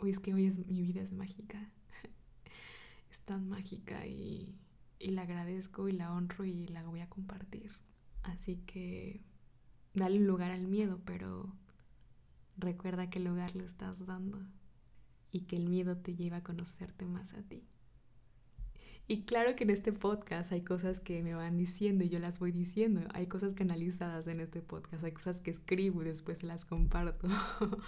hoy, 0.00 0.10
es 0.10 0.18
que 0.18 0.34
hoy 0.34 0.46
es, 0.46 0.58
mi 0.66 0.82
vida 0.82 1.00
es 1.00 1.12
mágica, 1.12 1.70
es 3.10 3.20
tan 3.20 3.48
mágica 3.48 4.06
y, 4.06 4.58
y 4.98 5.10
la 5.10 5.22
agradezco 5.22 5.88
y 5.88 5.92
la 5.92 6.12
honro 6.12 6.44
y 6.44 6.66
la 6.66 6.84
voy 6.84 7.00
a 7.00 7.08
compartir. 7.08 7.72
Así 8.22 8.56
que 8.66 9.22
dale 9.94 10.18
un 10.18 10.26
lugar 10.26 10.50
al 10.50 10.66
miedo, 10.66 11.00
pero 11.04 11.54
Recuerda 12.58 13.10
qué 13.10 13.20
lugar 13.20 13.54
le 13.54 13.64
estás 13.64 14.06
dando 14.06 14.38
y 15.30 15.42
que 15.42 15.56
el 15.56 15.68
miedo 15.68 15.98
te 15.98 16.14
lleva 16.14 16.38
a 16.38 16.42
conocerte 16.42 17.04
más 17.04 17.34
a 17.34 17.42
ti. 17.42 17.62
Y 19.08 19.24
claro 19.24 19.54
que 19.54 19.64
en 19.64 19.70
este 19.70 19.92
podcast 19.92 20.52
hay 20.52 20.62
cosas 20.62 21.00
que 21.00 21.22
me 21.22 21.34
van 21.34 21.58
diciendo 21.58 22.02
y 22.02 22.08
yo 22.08 22.18
las 22.18 22.38
voy 22.38 22.52
diciendo. 22.52 23.02
Hay 23.12 23.26
cosas 23.26 23.52
canalizadas 23.52 24.26
en 24.26 24.40
este 24.40 24.62
podcast, 24.62 25.04
hay 25.04 25.12
cosas 25.12 25.40
que 25.40 25.50
escribo 25.50 26.02
y 26.02 26.06
después 26.06 26.42
las 26.42 26.64
comparto. 26.64 27.28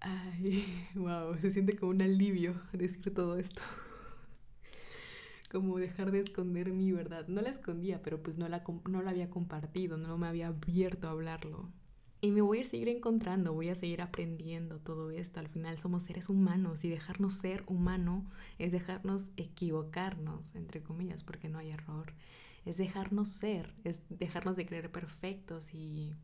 Ay, 0.00 0.64
wow, 0.94 1.36
se 1.40 1.50
siente 1.52 1.76
como 1.76 1.90
un 1.90 2.02
alivio 2.02 2.60
decir 2.72 3.12
todo 3.14 3.36
esto. 3.38 3.62
Como 5.50 5.78
dejar 5.78 6.10
de 6.12 6.20
esconder 6.20 6.72
mi 6.72 6.92
verdad. 6.92 7.26
No 7.28 7.40
la 7.40 7.48
escondía, 7.48 8.02
pero 8.02 8.22
pues 8.22 8.36
no 8.36 8.48
la, 8.48 8.62
no 8.86 9.02
la 9.02 9.10
había 9.10 9.30
compartido, 9.30 9.96
no 9.96 10.18
me 10.18 10.26
había 10.26 10.48
abierto 10.48 11.08
a 11.08 11.12
hablarlo. 11.12 11.70
Y 12.20 12.32
me 12.32 12.42
voy 12.42 12.60
a 12.60 12.64
seguir 12.64 12.88
encontrando, 12.88 13.54
voy 13.54 13.70
a 13.70 13.74
seguir 13.74 14.02
aprendiendo 14.02 14.78
todo 14.80 15.10
esto. 15.10 15.40
Al 15.40 15.48
final 15.48 15.78
somos 15.78 16.02
seres 16.02 16.28
humanos 16.28 16.84
y 16.84 16.90
dejarnos 16.90 17.34
ser 17.34 17.64
humano 17.66 18.30
es 18.58 18.72
dejarnos 18.72 19.30
equivocarnos, 19.36 20.54
entre 20.54 20.82
comillas, 20.82 21.24
porque 21.24 21.48
no 21.48 21.58
hay 21.58 21.70
error. 21.70 22.12
Es 22.66 22.76
dejarnos 22.76 23.30
ser, 23.30 23.74
es 23.84 24.00
dejarnos 24.10 24.56
de 24.56 24.66
creer 24.66 24.90
perfectos 24.92 25.72
y, 25.72 26.16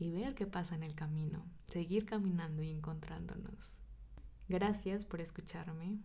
y 0.00 0.10
ver 0.10 0.34
qué 0.34 0.46
pasa 0.46 0.74
en 0.74 0.82
el 0.82 0.94
camino. 0.94 1.44
Seguir 1.66 2.06
caminando 2.06 2.62
y 2.62 2.70
encontrándonos. 2.70 3.76
Gracias 4.48 5.04
por 5.04 5.20
escucharme. 5.20 5.98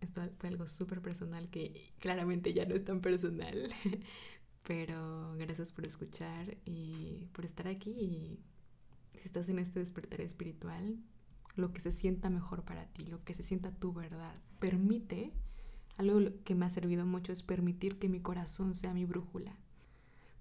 Esto 0.00 0.22
fue 0.38 0.48
algo 0.50 0.68
súper 0.68 1.00
personal 1.02 1.48
que 1.50 1.92
claramente 1.98 2.52
ya 2.52 2.64
no 2.66 2.74
es 2.74 2.84
tan 2.84 3.00
personal. 3.00 3.72
Pero 4.62 5.34
gracias 5.36 5.72
por 5.72 5.86
escuchar 5.86 6.58
y 6.64 7.26
por 7.32 7.44
estar 7.44 7.68
aquí 7.68 8.38
si 9.14 9.26
estás 9.26 9.48
en 9.48 9.58
este 9.58 9.80
despertar 9.80 10.20
espiritual, 10.20 10.98
lo 11.56 11.72
que 11.72 11.80
se 11.80 11.92
sienta 11.92 12.30
mejor 12.30 12.64
para 12.64 12.86
ti, 12.86 13.06
lo 13.06 13.24
que 13.24 13.34
se 13.34 13.42
sienta 13.42 13.72
tu 13.72 13.92
verdad. 13.92 14.34
Permite, 14.60 15.32
algo 15.96 16.20
que 16.44 16.54
me 16.54 16.66
ha 16.66 16.70
servido 16.70 17.04
mucho 17.04 17.32
es 17.32 17.42
permitir 17.42 17.98
que 17.98 18.08
mi 18.08 18.20
corazón 18.20 18.74
sea 18.74 18.94
mi 18.94 19.04
brújula. 19.04 19.56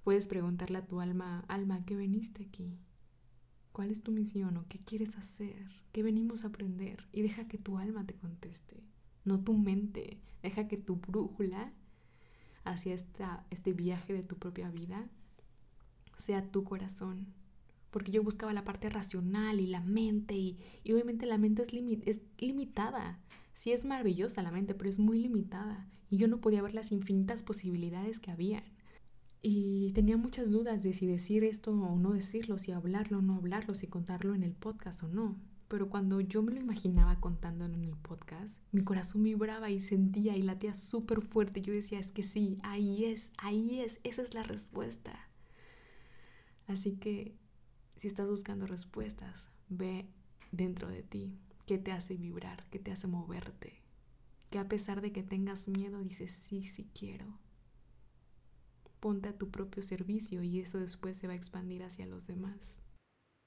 Puedes 0.04 0.28
preguntarle 0.28 0.78
a 0.78 0.86
tu 0.86 1.02
alma, 1.02 1.44
alma, 1.48 1.84
¿qué 1.86 1.96
veniste 1.96 2.44
aquí? 2.44 2.78
¿Cuál 3.78 3.92
es 3.92 4.02
tu 4.02 4.12
misión 4.12 4.58
o 4.58 4.66
qué 4.68 4.80
quieres 4.80 5.16
hacer? 5.18 5.68
¿Qué 5.92 6.02
venimos 6.02 6.44
a 6.44 6.48
aprender? 6.48 7.08
Y 7.14 7.22
deja 7.22 7.48
que 7.48 7.60
tu 7.60 7.78
alma 7.78 8.08
te 8.08 8.16
conteste, 8.16 8.82
no 9.24 9.40
tu 9.42 9.54
mente. 9.56 10.18
Deja 10.42 10.68
que 10.68 10.78
tu 10.78 10.96
brújula 10.96 11.72
hacia 12.64 12.96
este 12.96 13.74
viaje 13.74 14.14
de 14.14 14.24
tu 14.24 14.36
propia 14.36 14.72
vida 14.72 15.08
sea 16.18 16.50
tu 16.50 16.64
corazón, 16.64 17.28
porque 17.92 18.12
yo 18.12 18.24
buscaba 18.24 18.52
la 18.52 18.64
parte 18.64 18.90
racional 18.90 19.60
y 19.60 19.68
la 19.68 19.82
mente 19.82 20.34
y, 20.34 20.58
obviamente 20.86 21.28
la 21.28 21.38
mente 21.38 21.62
es, 21.62 21.70
es 22.08 22.22
limitada. 22.40 23.20
Sí 23.54 23.74
es 23.74 23.86
maravillosa 23.86 24.42
la 24.42 24.50
mente, 24.50 24.74
pero 24.74 24.90
es 24.90 24.98
muy 24.98 25.20
limitada 25.20 25.88
y 26.10 26.18
yo 26.18 26.28
no 26.28 26.42
podía 26.42 26.64
ver 26.64 26.74
las 26.74 26.92
infinitas 26.92 27.44
posibilidades 27.44 28.18
que 28.18 28.32
habían. 28.32 28.64
Y 29.50 29.94
tenía 29.94 30.18
muchas 30.18 30.52
dudas 30.52 30.84
de 30.84 30.92
si 30.92 31.08
decir 31.08 31.46
esto 31.46 31.72
o 31.72 31.98
no 31.98 32.12
decirlo, 32.12 32.60
si 32.60 32.74
hablarlo 32.74 33.20
o 33.20 33.22
no 33.22 33.36
hablarlo, 33.36 33.76
si 33.76 33.88
contarlo 33.88 34.36
en 34.36 34.44
el 34.44 34.52
podcast 34.52 35.04
o 35.04 35.08
no. 35.08 35.38
Pero 35.70 35.90
cuando 35.90 36.20
yo 36.20 36.44
me 36.44 36.52
lo 36.52 36.60
imaginaba 36.60 37.22
contándolo 37.22 37.74
en 37.74 37.86
el 37.86 37.96
podcast, 37.96 38.60
mi 38.74 38.84
corazón 38.84 39.24
vibraba 39.24 39.70
y 39.70 39.80
sentía 39.80 40.36
y 40.36 40.42
latía 40.42 40.74
súper 40.74 41.22
fuerte. 41.22 41.62
Yo 41.62 41.72
decía, 41.72 41.98
es 41.98 42.12
que 42.12 42.24
sí, 42.24 42.60
ahí 42.62 43.06
es, 43.06 43.32
ahí 43.38 43.80
es, 43.80 44.02
esa 44.04 44.22
es 44.22 44.34
la 44.34 44.44
respuesta. 44.44 45.18
Así 46.68 46.98
que 46.98 47.34
si 47.96 48.10
estás 48.10 48.28
buscando 48.28 48.68
respuestas, 48.68 49.48
ve 49.70 50.10
dentro 50.52 50.90
de 50.90 51.04
ti 51.04 51.40
qué 51.66 51.78
te 51.78 51.94
hace 51.94 52.18
vibrar, 52.18 52.66
qué 52.70 52.80
te 52.80 52.92
hace 52.92 53.08
moverte, 53.08 53.82
que 54.50 54.60
a 54.60 54.68
pesar 54.68 55.00
de 55.00 55.14
que 55.14 55.24
tengas 55.24 55.70
miedo 55.70 56.02
dices, 56.02 56.34
sí, 56.34 56.68
sí 56.68 56.90
quiero. 56.94 57.47
Ponte 59.00 59.30
a 59.30 59.38
tu 59.38 59.52
propio 59.52 59.84
servicio 59.84 60.42
y 60.44 60.60
eso 60.60 60.80
después 60.80 61.18
se 61.18 61.28
va 61.28 61.34
a 61.34 61.36
expandir 61.36 61.84
hacia 61.84 62.08
los 62.08 62.26
demás. 62.28 62.82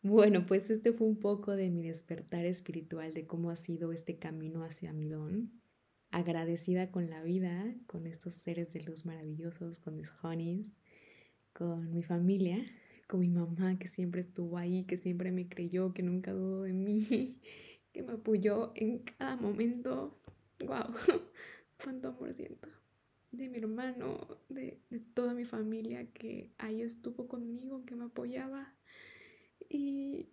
Bueno, 0.02 0.46
pues 0.46 0.70
este 0.70 0.92
fue 0.92 1.06
un 1.06 1.18
poco 1.18 1.56
de 1.56 1.68
mi 1.68 1.82
despertar 1.82 2.46
espiritual, 2.46 3.12
de 3.12 3.26
cómo 3.26 3.50
ha 3.50 3.56
sido 3.56 3.92
este 3.92 4.18
camino 4.18 4.62
hacia 4.62 4.94
mi 4.94 5.08
don. 5.08 5.60
Agradecida 6.10 6.90
con 6.90 7.10
la 7.10 7.22
vida, 7.22 7.74
con 7.86 8.06
estos 8.06 8.34
seres 8.34 8.72
de 8.72 8.80
luz 8.80 9.04
maravillosos, 9.04 9.78
con 9.78 9.96
mis 9.96 10.08
honeys, 10.22 10.76
con 11.52 11.92
mi 11.92 12.02
familia, 12.02 12.64
con 13.06 13.20
mi 13.20 13.28
mamá 13.28 13.78
que 13.78 13.88
siempre 13.88 14.20
estuvo 14.20 14.56
ahí, 14.56 14.84
que 14.84 14.96
siempre 14.96 15.32
me 15.32 15.48
creyó, 15.48 15.92
que 15.92 16.02
nunca 16.02 16.32
dudó 16.32 16.62
de 16.62 16.72
mí, 16.72 17.40
que 17.92 18.02
me 18.02 18.12
apoyó 18.12 18.72
en 18.76 19.00
cada 19.00 19.36
momento. 19.36 20.18
¡Wow! 20.60 20.94
¿Cuánto 21.82 22.08
amor 22.08 22.32
siento? 22.32 22.68
De 23.32 23.48
mi 23.48 23.58
hermano, 23.58 24.18
de, 24.48 24.80
toda 25.14 25.34
mi 25.34 25.44
familia 25.44 26.10
que 26.12 26.50
ahí 26.58 26.82
estuvo 26.82 27.28
conmigo, 27.28 27.84
que 27.84 27.94
me 27.94 28.04
apoyaba. 28.04 28.74
Y 29.68 30.30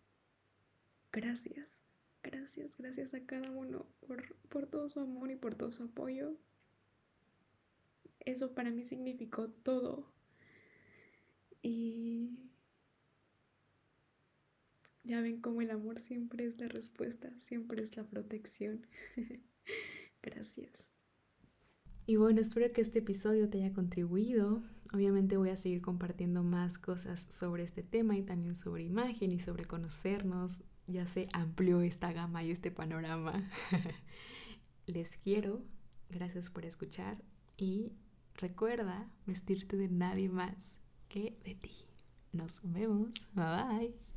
gracias, 1.11 1.83
gracias, 2.23 2.75
gracias 2.77 3.13
a 3.13 3.25
cada 3.25 3.51
uno 3.51 3.85
por, 4.07 4.35
por 4.49 4.67
todo 4.67 4.89
su 4.89 4.99
amor 4.99 5.31
y 5.31 5.35
por 5.35 5.55
todo 5.55 5.71
su 5.71 5.83
apoyo. 5.83 6.35
Eso 8.19 8.53
para 8.53 8.71
mí 8.71 8.83
significó 8.83 9.49
todo. 9.49 10.11
Y 11.61 12.47
ya 15.07 15.21
ven 15.21 15.39
cómo 15.39 15.61
el 15.61 15.71
amor 15.71 16.01
siempre 16.01 16.45
es 16.45 16.59
la 16.59 16.67
respuesta, 16.67 17.31
siempre 17.39 17.81
es 17.81 17.95
la 17.95 18.03
protección. 18.03 18.85
Gracias. 20.21 20.96
Y 22.07 22.15
bueno, 22.15 22.39
espero 22.39 22.71
que 22.71 22.79
este 22.79 22.99
episodio 22.99 23.49
te 23.49 23.61
haya 23.61 23.73
contribuido. 23.73 24.63
Obviamente 24.93 25.35
voy 25.35 25.49
a 25.49 25.57
seguir 25.57 25.81
compartiendo 25.81 26.41
más 26.41 26.77
cosas 26.77 27.27
sobre 27.29 27.63
este 27.63 27.83
tema 27.83 28.15
y 28.15 28.21
también 28.21 28.55
sobre 28.55 28.83
imagen 28.83 29.33
y 29.33 29.39
sobre 29.39 29.65
conocernos. 29.65 30.63
Ya 30.87 31.05
se 31.05 31.27
amplió 31.33 31.81
esta 31.81 32.13
gama 32.13 32.45
y 32.45 32.51
este 32.51 32.71
panorama. 32.71 33.49
Les 34.85 35.17
quiero. 35.17 35.61
Gracias 36.09 36.49
por 36.49 36.65
escuchar 36.65 37.21
y 37.57 37.91
recuerda 38.35 39.11
vestirte 39.25 39.75
de 39.75 39.89
nadie 39.89 40.29
más 40.29 40.79
que 41.09 41.37
de 41.43 41.55
ti. 41.55 41.73
Nos 42.31 42.61
vemos. 42.63 43.11
Bye 43.33 43.45
bye. 43.45 44.07